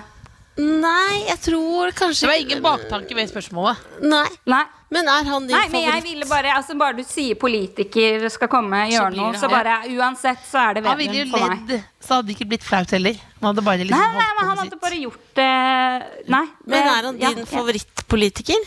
[0.58, 3.78] Nei, jeg tror kanskje Det var ingen baktanke ved spørsmålet.
[4.04, 4.28] Nei.
[4.52, 4.64] Nei.
[4.92, 6.04] Men er han din Nei, men jeg favoritt?
[6.10, 9.40] ville bare altså Bare du sier politiker skal komme og Så gjøre blir noe, det
[9.40, 9.54] så han.
[9.56, 11.64] bare uansett så er det Han ville jo Vedum for meg.
[11.70, 13.16] ledd, så hadde det ikke blitt flaut heller.
[13.40, 14.82] Han hadde bare liksom Nei, nei, holdt men på han med hadde sitt.
[14.82, 16.46] bare gjort det Nei.
[16.66, 17.46] Men det- er han ja, din ja.
[17.56, 18.62] favorittpolitiker?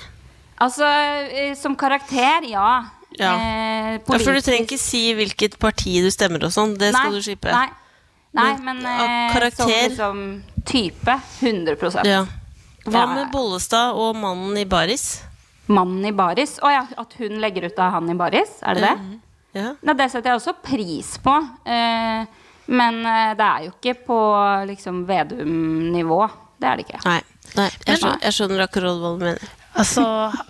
[0.64, 2.84] Altså, eh, som karakter, ja.
[3.18, 3.34] Ja.
[3.36, 6.78] Eh, Ja, for du politisk- trenger ikke si hvilket parti du stemmer og sånn.
[6.78, 7.52] Det skal Nei, du slippe.
[7.52, 7.68] Nei,
[8.34, 10.24] nei Men, eh, som liksom
[10.66, 12.24] type 100 Ja.
[12.84, 15.22] Hva med Bollestad og mannen i baris?
[15.72, 16.58] Mannen i baris.
[16.60, 18.58] Å ja, at hun legger ut av han i baris?
[18.62, 19.20] Er det det?
[19.54, 19.70] Ja.
[19.80, 21.34] Nei, det setter jeg også pris på.
[21.64, 22.26] Eh,
[22.74, 24.18] men eh, det er jo ikke på
[24.68, 26.20] liksom Vedum-nivå.
[26.60, 27.02] Det er det ikke.
[27.06, 27.20] Nei.
[27.54, 29.52] Nei jeg, skjønner, jeg skjønner akkurat hva du mener.
[29.74, 30.04] Altså,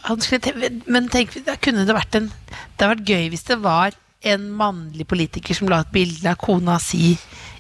[0.05, 3.57] han skulle men tenk, da kunne det vært en Det hadde vært gøy hvis det
[3.65, 3.95] var
[4.25, 7.15] en mannlig politiker som la et bilde av kona si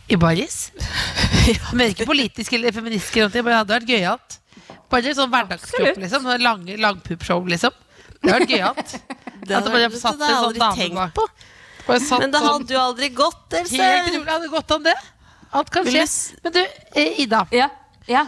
[0.08, 0.70] i baris.
[1.76, 4.36] Men ikke politisk eller feministisk, men det hadde vært gøyalt.
[4.92, 6.26] Bare sånn hverdagskropp, liksom.
[6.28, 7.72] Sånn Lang, Langpuppshow, liksom.
[8.20, 8.94] Det hadde vært gøyalt.
[9.44, 11.24] Det hadde- jeg sånn aldri tenkt på.
[11.84, 13.76] Men det sånn- hadde jo aldri gått, Else.
[13.76, 14.94] Helt rolig hadde gått an, det.
[15.54, 16.04] Alt kan skje.
[16.46, 16.62] Men du,
[16.96, 17.42] eh, Ida.
[17.52, 17.68] Ja.
[18.08, 18.22] ja.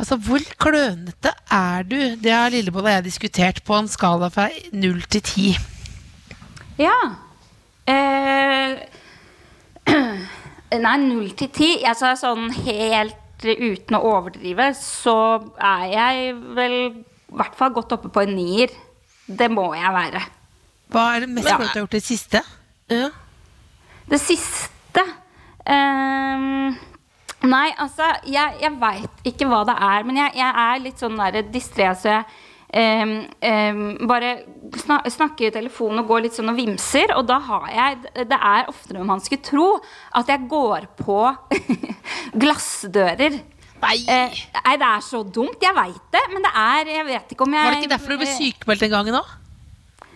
[0.00, 1.98] Altså, Hvor klønete er du?
[2.18, 5.46] Det har Lillebolla og jeg diskutert på en skala fra null til ti.
[6.80, 6.96] Ja.
[7.86, 8.80] Eh,
[10.78, 11.70] nei, null til ti.
[11.86, 15.16] Altså sånn helt uten å overdrive, så
[15.56, 18.74] er jeg vel i hvert fall godt oppe på en nier.
[19.26, 20.22] Det må jeg være.
[20.90, 21.56] Hva er det mest Ja.
[21.56, 22.42] du har gjort det siste?
[22.90, 23.10] Ja.
[24.10, 25.04] Det siste
[25.64, 26.74] um,
[27.40, 30.02] Nei, altså, jeg, jeg veit ikke hva det er.
[30.04, 31.20] Men jeg, jeg er litt sånn
[31.52, 32.24] distré, så jeg
[32.72, 34.32] ehm, ehm, bare
[34.78, 37.14] snak, snakker i telefonen og går litt sånn og vimser.
[37.16, 39.68] Og da har jeg Det er oftere enn man skulle tro
[40.14, 41.20] at jeg går på
[42.42, 43.40] glassdører.
[43.80, 43.96] Nei!
[44.12, 45.60] Eh, nei, det er så dumt.
[45.62, 48.12] Jeg veit det, men det er Jeg vet ikke om jeg Var det ikke derfor
[48.12, 49.36] du ble sykemeldt en gang òg?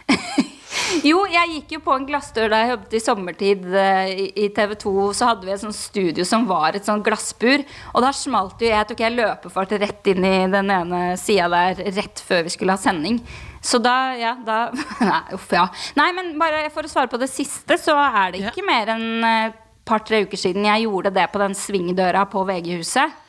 [1.02, 4.10] Jo, jeg gikk jo på en glassdør da jeg jobbet i sommertid eh,
[4.44, 4.92] i TV 2.
[5.18, 7.64] Så hadde vi et sånt studio som var et sånt glassbur.
[7.94, 11.82] Og da smalt jo jeg tok jeg løpefart rett inn i den ene sida der
[11.98, 13.18] rett før vi skulle ha sending.
[13.64, 14.68] Så da, ja, da
[15.10, 15.66] Nei, uff, ja.
[15.98, 18.52] Nei, men bare for å svare på det siste, så er det Ja.
[18.52, 23.20] ikke mer enn et par-tre uker siden jeg gjorde det på den svingdøra på VG-huset.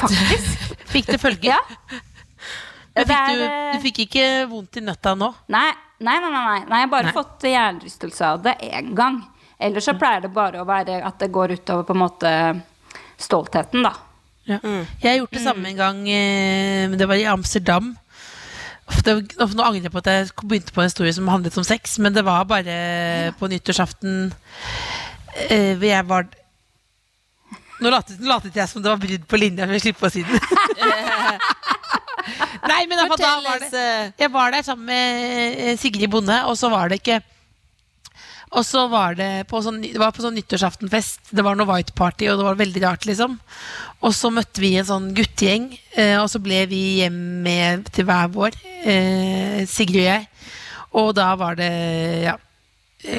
[0.00, 0.74] Faktisk.
[0.94, 1.56] Fikk det følger?
[1.56, 2.02] Ja.
[2.94, 5.32] Men fikk du, eh, du fikk ikke vondt i nøtta nå?
[5.50, 5.72] Nei,
[6.04, 6.78] nei, nei, nei, nei.
[6.78, 7.16] jeg har bare Nei.
[7.16, 9.22] fått hjernerystelse av det én gang.
[9.58, 12.32] Eller så pleier det bare å være at det går utover på en måte
[13.20, 13.94] stoltheten, da.
[14.44, 14.58] Ja.
[15.00, 17.94] Jeg har gjort det samme en gang, eh, men det var i Amsterdam.
[19.06, 21.96] Det, nå angrer jeg på at jeg begynte på en historie som handlet om sex,
[22.04, 24.26] men det var bare på nyttårsaften
[25.48, 26.28] eh, jeg var
[27.82, 30.22] Nå latet, latet jeg som det var brudd på linja, for å slippe å si
[30.22, 30.38] den.
[32.64, 33.84] Nei, men da var det
[34.20, 37.20] Jeg var der sammen med eh, Sigrid Bonde, og så var det ikke
[38.54, 41.32] og så var det på sånn, det var på sånn nyttårsaftenfest.
[41.34, 43.34] Det var noe white party, og det var veldig rart, liksom.
[44.04, 48.06] Og så møtte vi en sånn guttegjeng, eh, og så ble vi hjem med til
[48.06, 48.54] hver vår,
[48.86, 50.28] eh, Sigrid og jeg.
[50.94, 51.72] Og da var det
[52.28, 52.36] ja,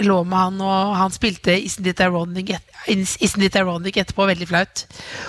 [0.05, 2.51] lå med han, og han spilte Isn't It Ironic,
[2.89, 4.85] Isn't It Ironic etterpå, veldig flaut.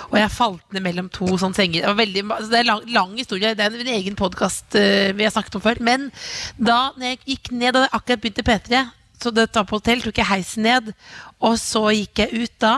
[0.09, 1.85] Og jeg falt ned mellom to sånne senger.
[1.85, 5.27] Det, veldig, altså det er lang, lang historie, det er en, en egen podkast vi
[5.27, 5.81] har snakket om før.
[5.85, 6.09] Men
[6.57, 8.85] da jeg gikk ned, da jeg akkurat begynte P3,
[9.21, 10.93] så det var på hotell, tok jeg heisen ned,
[11.41, 12.75] og så gikk jeg ut da.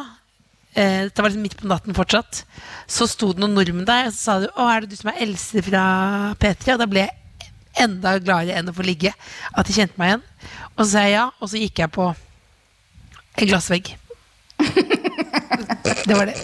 [0.73, 2.43] Eh, det var liksom midt på natten fortsatt.
[2.87, 5.11] Så sto det noen nordmenn der, og så sa du 'Å, er det du som
[5.11, 5.83] er Else fra
[6.39, 7.15] P3?' Og da ble jeg
[7.75, 9.13] enda gladere enn å få ligge.
[9.53, 10.28] At de kjente meg igjen.
[10.75, 13.91] Og så sa jeg ja, og så gikk jeg på en glassvegg.
[16.09, 16.35] det var det.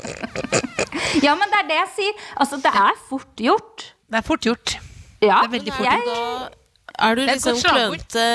[1.23, 2.27] Ja, men det er det jeg sier.
[2.35, 3.89] Altså, det er fort gjort.
[4.11, 4.77] Det er fort gjort.
[5.23, 8.25] Ja, Det er veldig fort jeg, Da er du er liksom klønete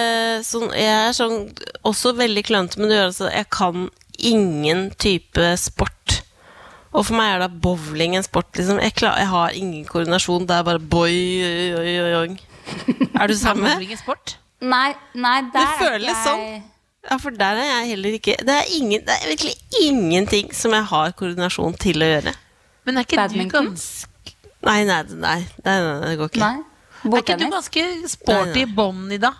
[0.44, 1.36] sånn, Jeg er sånn,
[1.86, 3.86] også veldig klønete, men du gjør altså Jeg kan
[4.18, 6.20] ingen type sport.
[6.90, 8.80] Og for meg er da bowling en sport, liksom.
[8.82, 10.48] Jeg, klar, jeg har ingen koordinasjon.
[10.48, 11.14] Det er bare boy,
[11.78, 12.30] oi, oi, oi.
[13.20, 13.70] Er du samme?
[13.76, 14.34] Bowling er sport.
[14.60, 16.62] Nei, nei, der det føles ikke sånn.
[17.08, 20.74] Ja, for der er jeg heller ikke Det er, ingen, det er virkelig ingenting som
[20.76, 22.34] jeg har koordinasjon til å gjøre.
[22.84, 26.42] Men er ikke du ganske Nei, nei, nei, nei, nei, nei det går ikke.
[26.44, 26.58] Nei.
[27.00, 29.38] Er ikke du ganske sporty i bånn i dag?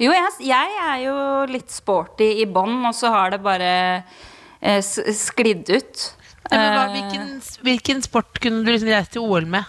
[0.00, 1.14] Jo, jeg, jeg er jo
[1.52, 6.06] litt sporty i bånn, og så har det bare eh, sklidd ut.
[6.50, 7.28] Nei, men hva, Eh, hvilken,
[7.62, 9.68] hvilken sport kunne du liksom reist til OL med?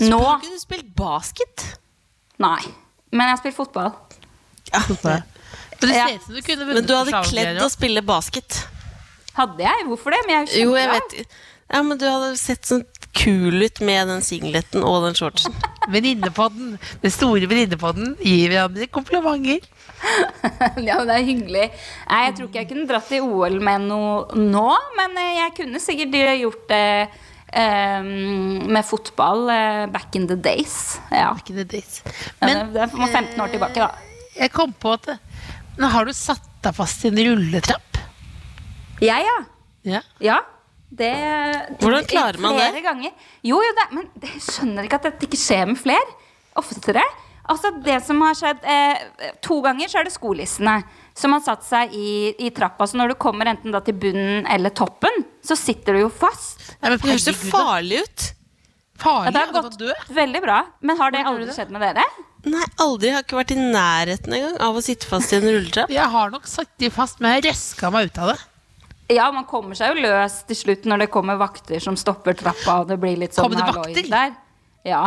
[0.00, 1.66] Nå Sport, kunne du spilt basket?
[2.40, 2.62] Nei.
[3.10, 3.92] Men jeg har spilt fotball.
[4.70, 5.22] Men
[5.80, 6.06] det Ja.
[6.08, 8.66] ser ut som du kunne Men du hadde kledd å spille basket.
[9.34, 9.86] Hadde jeg?
[9.88, 10.20] Hvorfor det?
[10.26, 11.16] Men jeg er jo jeg kjempeglad.
[11.16, 11.26] vet
[11.70, 15.54] Ja, men du hadde sett sånn kul ut med den singleten og den shortsen.
[15.92, 19.60] Venninnepodden, den store venninnepodden, gir hverandre komplimenter.
[20.80, 21.64] Ja, men det er hyggelig.
[22.08, 25.54] Nei, jeg tror ikke jeg kunne dratt til OL med noe nå, men eh, jeg
[25.58, 27.18] kunne sikkert gjort det eh,
[27.56, 31.00] med fotball eh, back in the days.
[31.10, 31.32] Ja.
[31.34, 32.02] Back in the days.
[32.40, 33.90] Men, det er 15 år tilbake, da.
[34.38, 35.16] jeg kom på at
[35.80, 38.00] Nå har du satt deg fast i en rulletrapp.
[39.00, 39.36] Jeg, ja.
[39.88, 40.00] Ja.
[40.20, 40.40] Ja.
[40.90, 41.12] Det
[41.80, 42.82] Hvordan klarer man det?
[42.84, 43.12] Ganger.
[43.46, 46.16] Jo, jo, det, men jeg skjønner ikke at dette ikke skjer med flere.
[46.58, 47.04] Oftere.
[47.50, 50.76] Altså, det som har skjedd eh, To ganger så er det skolissene
[51.16, 52.86] som har satt seg i, i trappa.
[52.86, 56.60] Så når du kommer enten da til bunnen eller toppen, så sitter du jo fast.
[56.80, 58.26] Nei, men Det høres jo farlig ut.
[58.30, 58.36] Ja,
[59.00, 59.92] Farlig, det har ja, du gått dø.
[60.12, 60.58] veldig bra.
[60.84, 62.02] Men har det aldri skjedd med dere?
[62.44, 63.08] Nei, aldri.
[63.08, 65.92] Jeg har ikke vært i nærheten engang av å sitte fast i en rulletrapp.
[65.98, 68.36] Jeg har nok satt de fast, men jeg røska meg ut av det.
[69.16, 72.76] Ja, man kommer seg jo løs til slutt når det kommer vakter som stopper trappa,
[72.84, 74.10] og det blir litt sånn Kommer det halloi vakter?
[74.12, 74.36] der.
[74.86, 75.00] Ja.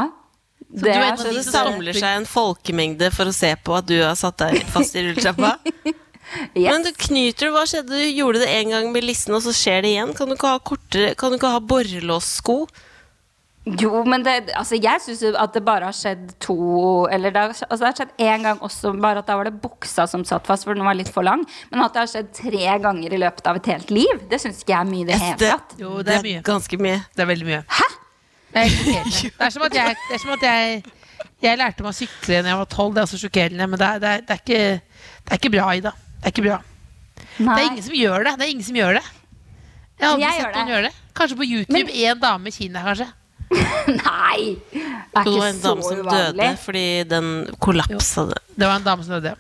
[0.73, 3.77] du er en av Så de det samler seg en folkemengde for å se på
[3.77, 5.53] at du har satt deg fast i rulletrappa.
[6.56, 6.70] Yes.
[6.70, 7.94] Men du knyter, hva skjedde?
[7.94, 10.16] Du gjorde det en gang med lissen, og så skjer det igjen.
[10.18, 12.64] Kan du ikke ha kortere Kan du ikke ha borrelåssko?
[13.64, 16.56] Jo, men det, altså jeg syns jo at det bare har skjedd to
[17.08, 19.54] Eller det har, altså det har skjedd én gang også, bare at da var det
[19.64, 21.46] buksa som satt fast, for den var litt for lang.
[21.72, 24.60] Men at det har skjedd tre ganger i løpet av et helt liv, det syns
[24.60, 25.78] ikke jeg er mye i det hele tatt.
[25.80, 26.44] Jo, det er mye.
[26.44, 27.00] ganske mye.
[27.16, 27.62] Det er veldig mye.
[27.78, 27.88] Hæ?
[28.54, 28.76] Det er,
[29.24, 30.84] det er som at jeg, det er som at jeg
[31.44, 32.94] Jeg lærte meg å sykle da jeg var tolv.
[32.96, 35.56] Det er også sjokkerende, men det er, det, er, det, er ikke, det er ikke
[35.56, 35.92] bra, Ida.
[36.24, 36.60] Det er ikke bra.
[37.38, 38.34] Det er ingen som gjør det.
[38.40, 39.04] Det er ingen som gjør det.
[40.00, 40.74] Jeg har aldri Jeg sett noen det.
[40.74, 40.94] gjøre det.
[41.20, 41.74] Kanskje på YouTube.
[41.78, 43.08] Men- En dame i Kina, kanskje.
[43.88, 44.58] Nei!
[44.72, 46.38] Det er Det var en dame som uvanlig.
[46.38, 47.28] døde fordi den
[47.60, 48.26] kollapsa.
[48.32, 48.40] det.
[48.58, 49.36] Det var en dame som døde.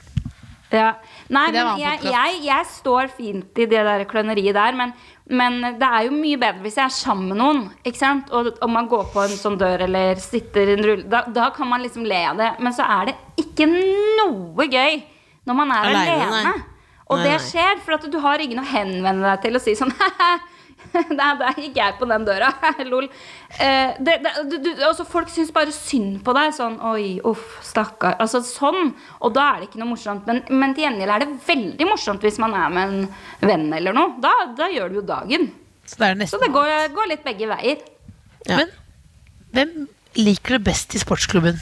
[0.73, 0.93] Ja.
[1.29, 4.91] Nei, Men jeg, jeg, jeg står fint i det der kløneriet der, men,
[5.29, 7.59] men det er jo mye bedre hvis jeg er sammen med noen.
[7.85, 8.31] Ikke sant?
[8.33, 11.49] Og om man går på en sånn dør eller sitter i en rulle da, da
[11.53, 12.51] kan man liksom le av det.
[12.59, 13.15] Men så er det
[13.45, 15.03] ikke noe gøy
[15.45, 16.53] når man er Alene, alene.
[17.11, 19.75] Og Nei, det skjer, for at du har ingen å henvende deg til og si
[19.77, 19.91] sånn
[20.93, 22.51] Der, der gikk jeg på den døra.
[22.91, 23.07] Lol.
[23.57, 26.51] Eh, det, det, du, du, altså folk syns bare synd på deg.
[26.53, 28.17] Sånn oi, uff, stakkar.
[28.21, 28.91] Altså sånn.
[29.23, 30.27] Og da er det ikke noe morsomt.
[30.29, 33.95] Men, men til gjengjeld er det veldig morsomt hvis man er med en venn eller
[33.97, 34.13] noe.
[34.21, 35.49] Da, da gjør du jo dagen.
[35.89, 37.81] Så det er Så det går, går litt begge veier.
[38.45, 38.59] Ja.
[38.59, 38.75] Men
[39.55, 39.73] hvem
[40.19, 41.57] liker du best i sportsklubben?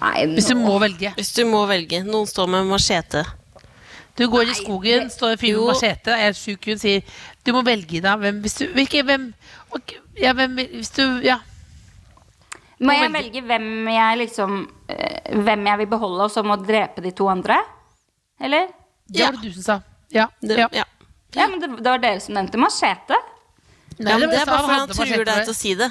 [0.00, 1.14] Nei, Hvis du må velge.
[1.16, 2.02] Hvis du må velge.
[2.04, 3.22] Noen står med machete.
[4.18, 7.02] Du går i skogen, står og fyr med machete, er sjuk hun sier
[7.44, 9.26] du må velge da hvem hvis du Hvilke hvem
[9.74, 11.40] okay, Ja, hvem hvis du Ja.
[12.84, 13.42] Må jeg velge.
[13.42, 14.56] hvem jeg liksom
[14.88, 17.58] eh, Hvem jeg vil beholde, og så må drepe de to andre?
[18.40, 18.70] Eller?
[19.08, 19.30] Det Ja.
[19.30, 19.80] var det du som sa.
[20.10, 20.26] Ja.
[20.40, 20.68] Det, ja.
[20.72, 20.84] ja.
[21.34, 23.16] Ja, men det, det var dere som nevnte machete.
[23.98, 25.88] Nei, ja, men det er bare for fordi han truer deg til å si det.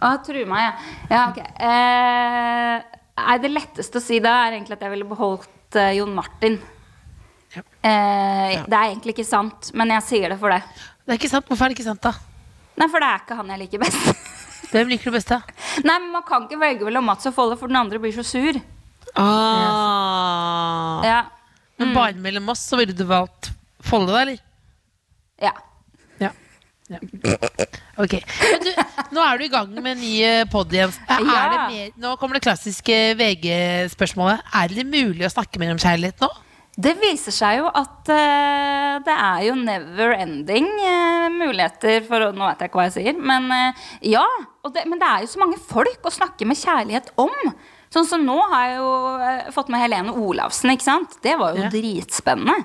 [0.00, 0.72] Å, truer meg, ja.
[1.10, 1.38] ja ok.
[1.68, 6.14] Eh, nei, det letteste å si da er egentlig at jeg ville beholdt eh, Jon
[6.14, 6.58] Martin.
[7.56, 7.62] Ja.
[7.82, 10.60] Eh, Det er egentlig ikke sant, men jeg sier det for det.
[11.06, 11.46] Det er ikke sant.
[11.48, 12.12] Hvorfor er det ikke sant, da?
[12.78, 14.26] Nei, for det er ikke han jeg liker best.
[14.70, 15.40] Hvem liker du best, da?
[15.88, 18.22] Nei, men Man kan ikke velge mellom Mats og Folle, for den andre blir så
[18.26, 18.60] sur.
[19.18, 21.00] Ah.
[21.04, 21.20] Ja.
[21.80, 23.50] Men bare mellom oss, så ville du valgt
[23.82, 24.38] Folle, da, eller?
[25.40, 25.52] ja.
[26.20, 26.28] Ja.
[26.92, 26.98] ja.
[28.02, 28.18] Ok.
[28.20, 28.70] Men du,
[29.16, 30.12] nå er du i gang med en ny
[30.52, 30.92] pod igjen.
[31.08, 31.66] Er Ja.
[31.70, 34.42] mer, nå kommer det klassiske VG-spørsmålet.
[34.60, 36.28] Er det mulig å snakke mer om kjærlighet nå?
[36.78, 42.30] Det viser seg jo at uh, det er jo never ending uh, muligheter for å
[42.36, 44.24] Nå vet jeg ikke hva jeg sier, men uh, ja.
[44.70, 47.32] Det, men det er jo så mange folk å snakke med kjærlighet om.
[47.90, 48.90] Sånn som nå har jeg jo
[49.56, 51.16] fått med Helene Olavsen, ikke sant.
[51.24, 51.72] Det var jo Ja.
[51.72, 52.58] dritspennende.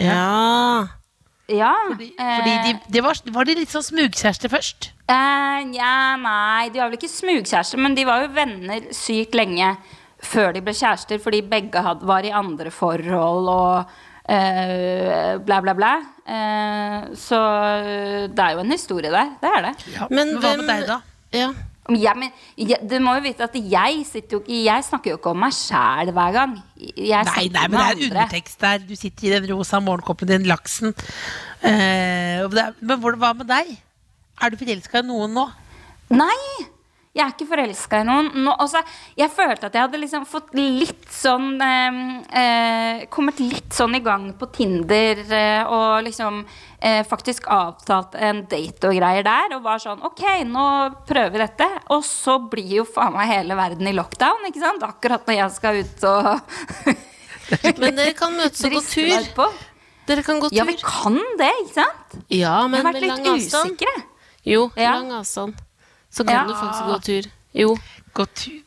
[0.00, 0.88] Ja.
[1.52, 1.74] Ja.
[1.92, 4.90] Fordi, fordi de, de var, var de litt sånn smugkjærester først?
[5.12, 9.74] ja, nei, de var vel ikke smugkjærester, men de var jo venner sykt lenge
[10.22, 13.90] før de ble kjærester, fordi begge had, var i andre forhold og
[14.30, 15.92] eh, bla, bla, bla.
[16.22, 17.40] Eh, så
[18.30, 19.34] det er jo en historie der.
[19.42, 19.74] Det er det.
[19.96, 20.06] Ja.
[20.10, 21.00] Men Men hva med deg, da?
[21.34, 21.50] ja.
[21.90, 25.30] Ja, men, ja, du må jo vite at jeg jo ikke Jeg snakker jo ikke
[25.32, 26.52] om meg sjæl hver gang.
[26.78, 28.06] Jeg Nei, nei, men det er andre.
[28.06, 28.84] undertekst der.
[28.86, 30.94] Du sitter i den rosa morgenkoppen din, laksen.
[31.60, 32.46] Eh,
[32.80, 33.74] men hva med deg?
[34.42, 35.48] Er du forelska i noen nå?
[36.14, 36.38] Nei!
[37.12, 38.30] Jeg er ikke forelska i noen.
[38.40, 38.80] Nå, også,
[39.20, 41.96] jeg følte at jeg hadde liksom fått litt sånn eh,
[42.40, 46.38] eh, Kommet litt sånn i gang på Tinder eh, og liksom
[46.80, 49.52] eh, faktisk avtalt en date og greier der.
[49.58, 50.64] Og var sånn Ok, nå
[51.08, 51.66] prøver vi dette.
[51.92, 54.86] Og så blir jo faen meg hele verden i lockdown, ikke sant?
[54.88, 56.30] Akkurat når jeg skal ut og
[57.82, 59.52] Men dere kan møtes og gå tur.
[60.08, 60.56] Dere kan gå tur.
[60.56, 62.16] Ja, vi kan det, ikke sant?
[62.32, 63.92] Ja, Jeg men har vært litt usikre.
[64.48, 64.96] Jo, Ja.
[64.96, 65.60] lang avstand.
[66.12, 66.44] Så kan Ja.
[66.46, 67.30] du faktisk gå tur.
[67.54, 67.76] Jo.
[68.14, 68.60] Gå tur.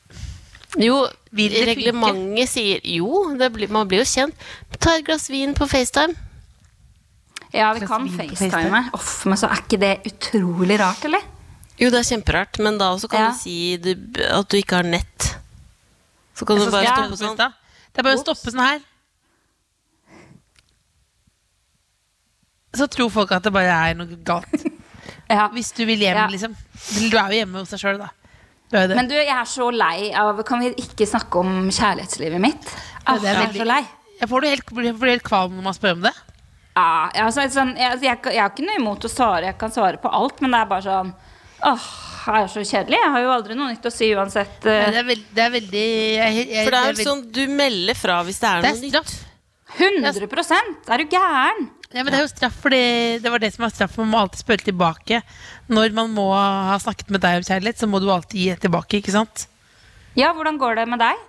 [0.78, 0.96] Jo,
[1.32, 1.66] funke?
[1.70, 4.36] reglementet sier jo, det blir, man blir jo kjent.
[4.80, 6.16] Ta et glass vin på FaceTime.
[7.54, 8.90] Ja, vi kan facetime.
[8.94, 11.22] Uff, men så er ikke det utrolig rart, eller?
[11.80, 13.30] Jo, det er kjemperart, men da også kan Ja.
[13.32, 13.94] du si du,
[14.30, 15.38] at du ikke har nett.
[16.36, 17.38] Så kan du Så bare stoppe sånn.
[17.38, 17.54] sånn.
[17.94, 18.80] Det er bare å stoppe sånn her.
[22.76, 24.66] Så tror folk at det bare er noe galt.
[25.30, 25.48] Ja.
[25.54, 26.28] Hvis du vil hjem, Ja.
[26.28, 26.56] liksom.
[27.10, 28.10] Du er jo hjemme hos deg sjøl, da.
[28.72, 28.96] Du er jo det.
[28.96, 32.72] Men du, jeg er så lei av Kan vi ikke snakke om kjærlighetslivet mitt?
[33.06, 33.84] Ah, det er jeg er veldig- så lei.
[34.22, 36.14] jeg får du helt, blir helt kvalm når man spør om det.
[36.76, 39.46] Ja, altså, sånn, jeg, jeg, jeg har ikke noe imot å svare.
[39.46, 41.14] Jeg kan svare på alt, men det er bare sånn
[41.66, 41.86] Åh,
[42.26, 42.98] det er så kjedelig.
[43.00, 44.66] Jeg har jo aldri noe nytt å si uansett.
[44.68, 45.86] eh, Det er, veld, det er veldig
[46.16, 48.78] jeg, jeg, For det er jo sånn, du melder fra hvis det er Det noe
[48.78, 48.92] er nytt.
[48.92, 49.25] straff.
[49.76, 51.68] 100% Er du gæren?
[51.96, 52.80] Ja, men det er jo straff, fordi
[53.24, 53.98] det var det som var straff.
[54.02, 55.22] Man må alltid spørre tilbake.
[55.72, 59.00] Når man må ha snakket med deg om kjærlighet, så må du alltid gi tilbake,
[59.00, 59.46] ikke sant?
[60.20, 61.22] Ja, hvordan går det med deg?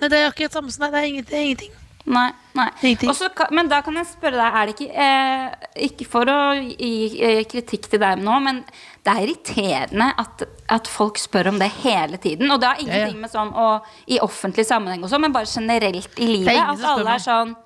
[0.00, 1.24] Nei, det er det samme som deg.
[1.28, 1.72] Det er ingenting.
[2.06, 2.30] Nei.
[2.56, 2.68] nei.
[2.82, 3.10] Ingenting.
[3.10, 6.24] Og så kan- men da kan jeg spørre deg, er det ikke eh, Ikke for
[6.24, 8.64] å gi eh, kritikk til deg nå, men
[9.04, 12.50] det er irriterende at, at folk spør om det hele tiden.
[12.50, 13.20] Og det har ingenting ja.
[13.20, 13.68] med sånn å,
[14.08, 16.56] i offentlig sammenheng og sånn, men bare generelt i livet.
[16.56, 17.56] At alle er sånn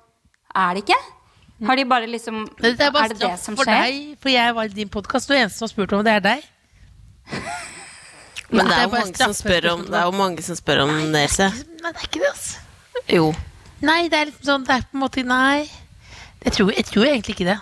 [0.55, 0.99] Er det ikke?
[1.65, 3.87] Har de bare liksom det er bare Er det det som som for skjer?
[3.87, 6.23] deg, for jeg var i din podkast, og eneste som har spurt om det, er
[6.23, 6.43] deg.
[8.51, 9.95] Men det er jo mange som spør om det.
[9.95, 12.59] er jo mange som spør om det, Nei, det er ikke det, altså.
[13.07, 13.33] Jo.
[13.83, 15.65] Nei, det er liksom sånn Det er på en måte Nei.
[16.45, 17.57] Jeg tror, jeg tror egentlig ikke det.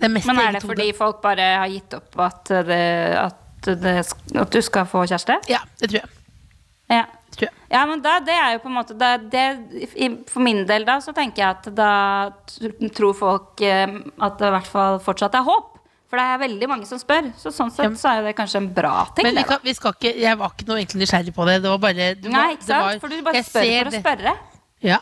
[0.00, 2.82] Det er Men er det fordi fordi folk bare har gitt opp at, det,
[3.20, 3.96] at, det,
[4.40, 5.36] at du skal få kjæreste?
[5.52, 6.14] Ja, det tror jeg.
[6.90, 7.04] Ja.
[7.32, 7.54] Tror jeg.
[7.72, 9.44] Ja, men da, det er jo på en måte da, det,
[10.28, 11.92] For min del da, så tenker jeg at da
[12.96, 15.70] tror folk eh, at det i hvert fall fortsatt er håp.
[16.12, 17.30] For det er veldig mange som spør.
[17.40, 19.24] Så sånn sett så er det kanskje en bra ting.
[19.24, 21.54] Men vi det, kan, vi skal ikke, jeg var ikke noe egentlig nysgjerrig på det.
[21.64, 22.84] Det var bare du Nei, ikke sant?
[22.84, 24.02] var- for du bare spør for å det.
[24.02, 24.34] spørre.
[24.84, 24.98] Ja.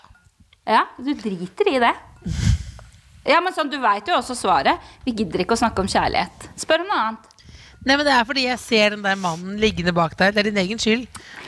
[0.71, 1.95] Ja, du driter i det.
[3.27, 4.79] Ja, men sånn, Du veit jo også svaret.
[5.05, 6.47] Vi gidder ikke å snakke om kjærlighet.
[6.61, 7.27] Spør om noe annet.
[7.81, 10.35] Nei, men Det er fordi jeg ser den der mannen liggende bak deg.
[10.37, 11.07] Det er din egen skyld.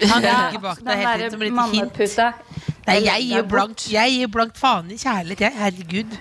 [0.09, 2.49] Han Ja, ligger bak deg helt der som et lite hint.
[2.87, 5.53] Nei, Jeg gir blankt, jeg gir blankt faen i kjærlighet, jeg.
[5.61, 6.17] Herregud.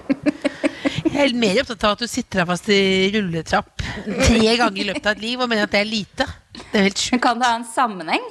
[1.12, 4.86] Jeg er mer opptatt av at du sitter der fast i rulletrapp tre ganger i
[4.92, 6.28] løpet av et liv og mener at det er lite.
[6.54, 7.22] Det er helt Men sjukt.
[7.26, 8.28] kan det ha en sammenheng?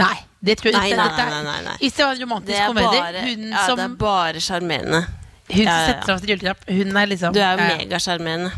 [0.00, 0.96] Nei, det tror jeg ikke.
[0.98, 1.74] nei, nei, nei, nei.
[1.80, 5.02] Hvis det var en romantisk komedie ja, som det er bare sjarmerende.
[5.44, 5.86] Hun Ja, ja, ja.
[5.86, 8.52] setter seg fast i rulletrapp, hun er liksom Du er jo ja, megasjarmerende.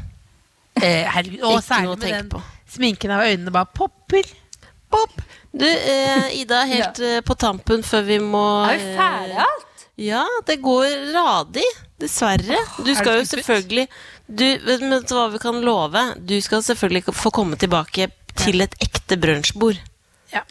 [0.80, 1.42] eh, Herregud.
[1.50, 2.42] Og særlig med den på.
[2.76, 4.28] sminken av øynene bare popper.
[4.90, 5.16] Pop!
[5.52, 7.20] Du, eh, Ida, helt ja.
[7.26, 9.86] på tampen før vi må Er vi ferdige eh, alt?
[9.96, 11.64] Ja, det går radig.
[12.00, 12.58] Dessverre.
[12.84, 13.86] Du skal jo selvfølgelig
[14.28, 16.02] du, Vet du hva vi kan love?
[16.28, 19.78] Du skal selvfølgelig få komme tilbake til et ekte brunsjbord.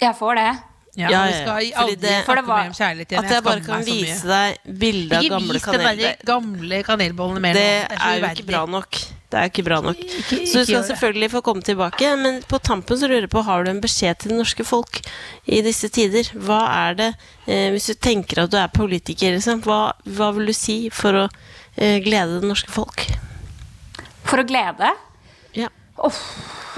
[0.01, 0.49] Jeg får det.
[0.95, 1.27] Ja, Ja, ja.
[1.27, 1.33] vi
[1.71, 3.25] skal aldri det- snakke var- mer om kjærlighet igjen.
[3.25, 6.15] At jeg bare kan vise deg bilde av gamle vis Ikke vis kaneler.
[6.25, 7.97] gamle kanelbollene mer Det nå.
[7.99, 8.91] er jo ikke bra nok.
[9.29, 9.97] Det er ikke bra nok.
[9.97, 12.17] Ikke- Så du skal selvfølgelig få komme tilbake.
[12.21, 15.01] Men på tampen så lurer jeg på, har du en beskjed til det norske folk
[15.47, 16.23] i disse tider?
[16.39, 17.15] Hva er det,
[17.47, 21.11] eh, hvis du tenker at du er politiker, liksom, hva, hva vil du si for
[21.11, 21.29] å
[21.77, 23.05] eh, glede det norske folk?
[24.23, 24.93] For å glede?
[25.53, 25.67] Ja.
[26.03, 26.19] Uff,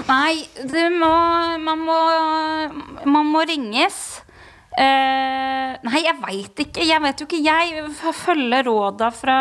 [0.06, 1.10] nei, det må
[1.58, 1.98] Man må
[3.08, 4.20] Man må ringes.
[4.78, 6.84] Uh, nei, jeg veit ikke.
[6.86, 7.40] Jeg vet jo ikke.
[7.42, 9.38] Jeg følger råda fra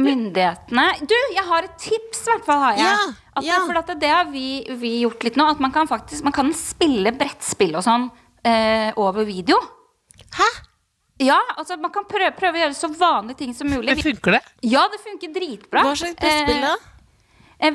[0.00, 0.86] myndighetene.
[1.04, 2.62] Du, jeg har et tips, i hvert fall.
[2.64, 2.86] har jeg.
[2.86, 3.58] Ja, at, ja.
[3.68, 4.46] For at det har vi,
[4.80, 5.46] vi gjort litt nå.
[5.52, 9.60] At man kan faktisk Man kan spille brettspill og sånn uh, over video.
[10.38, 10.48] Hæ?
[11.20, 13.92] Ja, altså Man kan prøve, prøve å gjøre så vanlige ting som mulig.
[13.92, 14.42] Det funker det?
[14.72, 15.84] Ja, det funker dritbra.
[15.84, 16.72] Hva slags brettspill da?
[16.78, 16.88] Eh,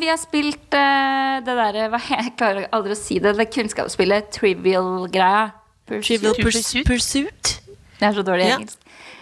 [0.02, 3.36] vi har spilt uh, det derre Jeg klarer aldri å si det.
[3.38, 5.52] Det kunnskapsspillet Trivial-greia.
[5.86, 6.86] Trivial Pursuit.
[6.86, 6.88] Pursuit?
[6.88, 7.52] Pursuit?
[8.00, 8.58] Det er så dårlig Ja.
[8.58, 8.80] engelsk.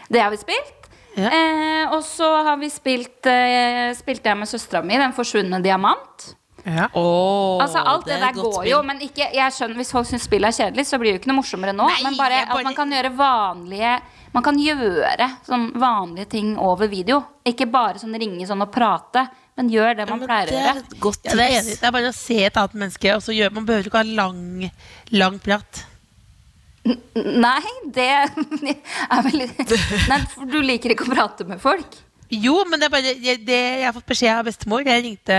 [0.09, 0.79] Det har vi spilt.
[1.17, 1.27] Ja.
[1.29, 6.23] Eh, og så har vi spilt eh, Spilte jeg med søstera mi Den forsvunne diamant.
[6.65, 6.87] Ja.
[6.95, 8.69] Åh, Altså Alt det, det der går spill.
[8.71, 11.21] jo, men ikke, jeg skjønner hvis folk syns spillet er kjedelig, så blir det jo
[11.21, 11.85] ikke noe morsommere nå.
[11.91, 13.93] Nei, men bare bare- at man kan gjøre vanlige
[14.33, 17.19] Man kan gjøre sånn vanlige ting over video.
[17.45, 19.27] Ikke bare sånn ringe sånn og prate,
[19.57, 20.83] men gjør det man ja, pleier å det gjøre.
[20.83, 23.53] er Ja, det er Det er bare å se et annet menneske, og så gjør
[23.53, 24.69] man behøver ikke ha lang,
[25.13, 25.83] lang prat.
[26.83, 27.61] Nei,
[27.95, 29.45] det er vel
[30.09, 32.01] Nei, for du liker ikke å prate med folk?
[32.33, 34.83] Jo, men det er bare jeg, det, jeg har fått beskjed av bestemor.
[34.87, 35.37] Jeg ringte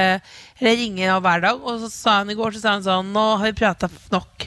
[0.61, 3.25] Jeg ringer hver dag, og så sa hun i går så sa hun sånn Nå
[3.41, 4.47] har vi prata nok.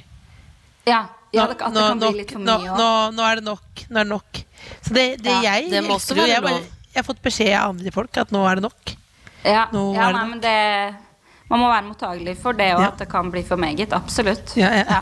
[0.87, 1.03] Ja,
[1.35, 2.77] ja Nå, det, at det nå, kan bli nok, litt for nå, mye
[3.17, 3.83] nå, er det nok.
[3.89, 4.41] Nå er det nok.
[4.79, 7.53] Så det, det Ja, jeg det må også være jeg, bare, jeg har fått beskjed
[7.59, 8.95] av andre folk at nå er det nok.
[9.43, 10.95] Ja, ja er nei, men det
[11.49, 12.87] Man må være mottagelig for det òg, Ja.
[12.91, 13.93] at det kan bli for meget.
[13.95, 14.51] Absolutt.
[14.59, 14.99] Ja, ja.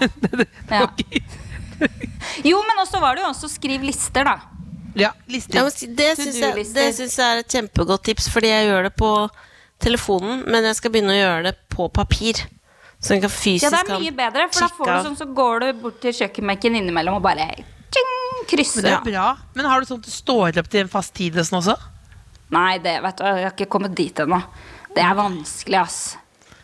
[0.70, 0.88] Ja.
[2.44, 4.36] Jo, men også var det jo også skriv lister, da.
[4.96, 5.58] ja lister.
[5.60, 8.94] Ja, det syns jeg, det syns jeg er et kjempegodt tips, fordi jeg gjør det
[9.00, 9.10] på
[9.84, 12.46] telefonen, men jeg skal begynne å gjøre det på papir.
[13.02, 15.28] Så jeg kan fysisk Ja, det er mye bedre, for da får du sånn, så
[15.38, 17.50] går du bort til kjøkkenbenken innimellom og bare
[17.94, 18.86] tjing, Men krysser.
[18.86, 19.26] det er bra.
[19.58, 21.76] Men har du sånn at du står opp til en fast tid og sånn også?
[22.54, 24.42] Nei, det vet du, jeg har ikke kommet dit ennå.
[24.96, 26.02] Det er vanskelig, ass.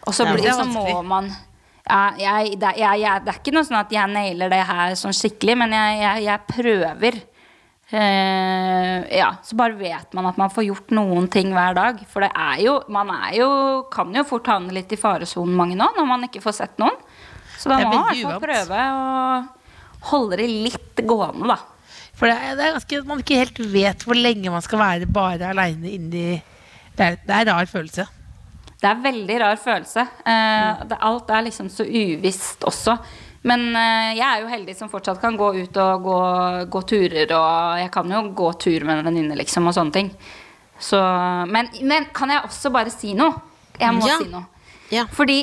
[0.05, 1.29] Og så blir så må man
[1.81, 4.93] ja, jeg, det, jeg, jeg, det er ikke noe sånn at jeg nailer det her
[4.99, 7.17] sånn skikkelig, men jeg, prøver.
[7.91, 11.99] Uh, ja, så bare vet man at man får gjort noen ting hver dag.
[12.07, 13.49] For det er jo Man er jo,
[13.91, 16.95] kan jo fort havne litt i faresonen mange nå, når man ikke får sett noen.
[17.57, 21.59] Så da må man i hvert fall prøve å holde det litt gående, da.
[22.21, 25.07] For det er, det er ganske Man ikke helt vet hvor lenge man skal være
[25.09, 26.25] bare aleine inni
[26.93, 28.03] det er, det er en rar følelse.
[28.81, 30.03] Det er en veldig rar følelse.
[30.27, 32.95] Eh, det, alt er liksom så uvisst også.
[33.47, 36.17] Men eh, jeg er jo heldig som fortsatt kan gå ut og gå,
[36.75, 37.31] gå turer.
[37.37, 40.11] Og jeg kan jo gå tur med en venninne liksom, og sånne ting.
[40.81, 40.99] Så,
[41.49, 43.33] men, men kan jeg også bare si noe?
[43.79, 44.19] Jeg må Ja.
[44.21, 44.45] si noe.
[44.91, 45.07] Ja.
[45.15, 45.39] Fordi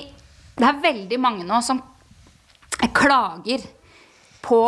[0.59, 1.81] det er veldig mange nå som
[2.95, 3.65] klager
[4.45, 4.61] på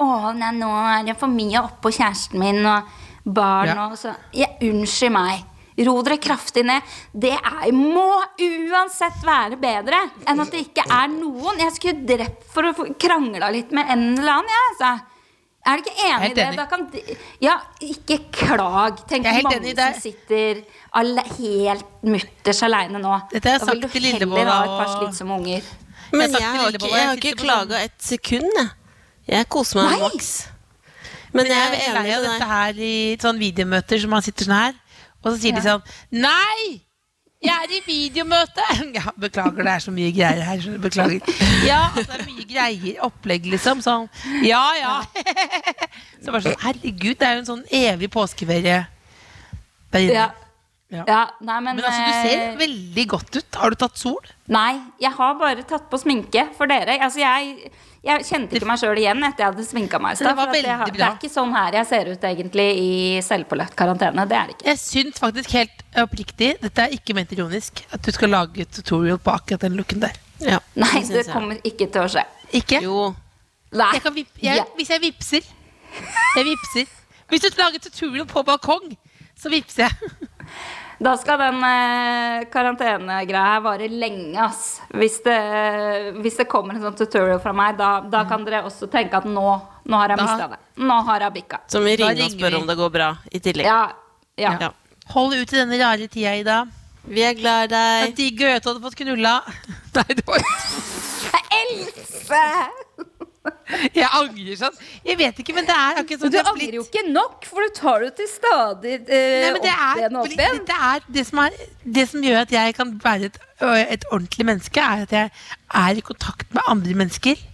[0.00, 2.88] Å, nei, nå er det for mye oppå kjæresten min og
[3.24, 3.88] barn Ja.
[3.90, 5.46] og så ja, Unnskyld meg.
[5.80, 6.82] Ro dere kraftig ned.
[7.12, 8.06] Det er, må
[8.44, 11.60] uansett være bedre enn at det ikke er noen.
[11.62, 14.90] Jeg skulle drept for å krangla litt med en eller annen, jeg, altså.
[15.70, 16.46] Er du ikke enig i det?
[16.56, 19.00] Da kan, de- ja, ikke klag.
[19.08, 20.62] Tenk mange som sitter
[20.96, 23.18] alle, helt mutters aleine nå.
[23.32, 25.62] Dette har jeg da vil sagt du til heller ha et par slitsomme unger.
[26.12, 28.68] Men Jeg har sagt jeg ikke, Lillebolla, jeg har ikke klaga et sekund, jeg.
[29.30, 29.98] Jeg koser meg Nei.
[30.08, 30.30] maks.
[31.30, 34.78] Men jeg er enig i dette her i sånn videomøter som man sitter sånn her,
[35.20, 36.80] og så sier de sånn Nei!
[37.40, 38.64] Jeg er i videomøte!
[38.98, 40.60] Ja, beklager, det er så mye greier her.
[40.60, 41.22] så Beklager.
[41.64, 42.98] Ja, altså, det er mye greier.
[43.06, 43.80] Opplegg, liksom.
[43.84, 44.10] Sånn
[44.44, 44.98] ja, ja.
[46.20, 48.82] Så bare sånn Herregud, det er jo en sånn evig påskeferie
[49.94, 50.18] der inne.
[50.18, 50.28] Ja.
[50.90, 51.04] Ja.
[51.06, 53.58] ja, nei, men, Men altså, du ser eh, veldig godt ut.
[53.62, 54.24] Har du tatt sol?
[54.50, 56.96] Nei, jeg har bare tatt på sminke for dere.
[56.98, 57.70] Altså, jeg,
[58.04, 60.16] jeg kjente ikke meg sjøl igjen etter jeg hadde sminka meg.
[60.16, 63.76] Så det veldig har- Det er ikke sånn her jeg ser ut egentlig i selvpålagt
[63.76, 64.26] karantene.
[64.28, 64.66] Det er det ikke.
[64.70, 68.70] Jeg syns faktisk helt oppriktig, dette er ikke ment ironisk, at du skal lage et
[68.72, 70.12] tutorial på akkurat den looken der.
[70.40, 72.24] Ja, Nei, det det kommer ikke til å skje.
[72.52, 72.80] Ikke?
[72.82, 73.14] Jo.
[73.72, 73.92] Nei.
[73.92, 75.42] Jeg kan vip, jeg, Hvis jeg vipser
[76.36, 76.86] Jeg vipser
[77.28, 78.96] Hvis du lager tutorial på balkong
[79.38, 79.92] så vipser jeg.
[81.00, 84.80] Da skal den eh, karantenegreia her vare lenge, ass.
[84.92, 85.36] Hvis det,
[86.20, 89.24] hvis det kommer en sånn tutorial fra meg, da, da kan dere også tenke at
[89.24, 89.46] nå,
[89.88, 90.58] nå har jeg Da- mista det.
[90.84, 91.60] Nå har jeg bikka.
[91.72, 92.60] Så vi Da ringer og ringer spørre vi.
[92.60, 93.64] om det går bra i tillegg.
[93.64, 93.80] Ja.
[94.36, 94.52] ja.
[94.60, 94.70] Ja.
[95.14, 96.58] Hold ut i denne rare tida, Ida.
[97.08, 98.08] Vi er glad i deg.
[98.10, 99.38] At de Gaute hadde fått knulla.
[99.96, 100.44] Nei, det var
[101.60, 102.44] Else!
[103.96, 104.74] Jeg angrer sånn.
[105.06, 107.64] Jeg vet ikke, men det er akkurat sånn du er angrer jo ikke nok, for
[107.64, 110.58] du tar det til stadig eh, Nei, men det opp igjen og opp igjen.
[110.68, 111.60] det, er det, som er,
[111.98, 113.38] det som gjør at jeg kan være et,
[113.96, 115.30] et ordentlig menneske, er at jeg
[115.84, 117.46] er i kontakt med andre mennesker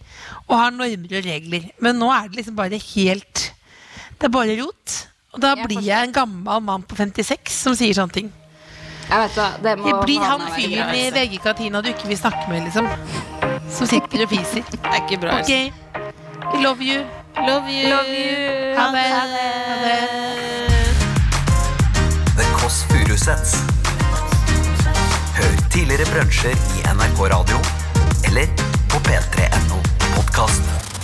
[0.47, 1.71] og har normer og regler.
[1.83, 3.47] Men nå er det liksom bare helt
[4.17, 4.97] Det er bare rot.
[5.35, 8.29] Og da Jeg blir jeg en gammel mann på 56 som sier sånne ting.
[9.07, 12.67] Jeg vet da, det må blir han fyren i VG-kantina du ikke vil snakke med,
[12.67, 12.89] liksom.
[13.71, 14.67] Som sitter og fiser.
[14.73, 15.39] Det er ikke bra.
[15.41, 15.53] Ok.
[16.63, 17.05] Love you.
[17.47, 17.89] Love you.
[17.93, 18.75] Love you.
[18.79, 19.07] Ha det.
[19.15, 19.25] Ha
[19.85, 20.01] det.
[22.37, 23.57] The Kåss Furuseths.
[25.39, 27.63] Hør tidligere brunsjer i NRK Radio
[28.27, 28.51] eller
[28.91, 29.79] på p3.no
[30.17, 30.96] podkast.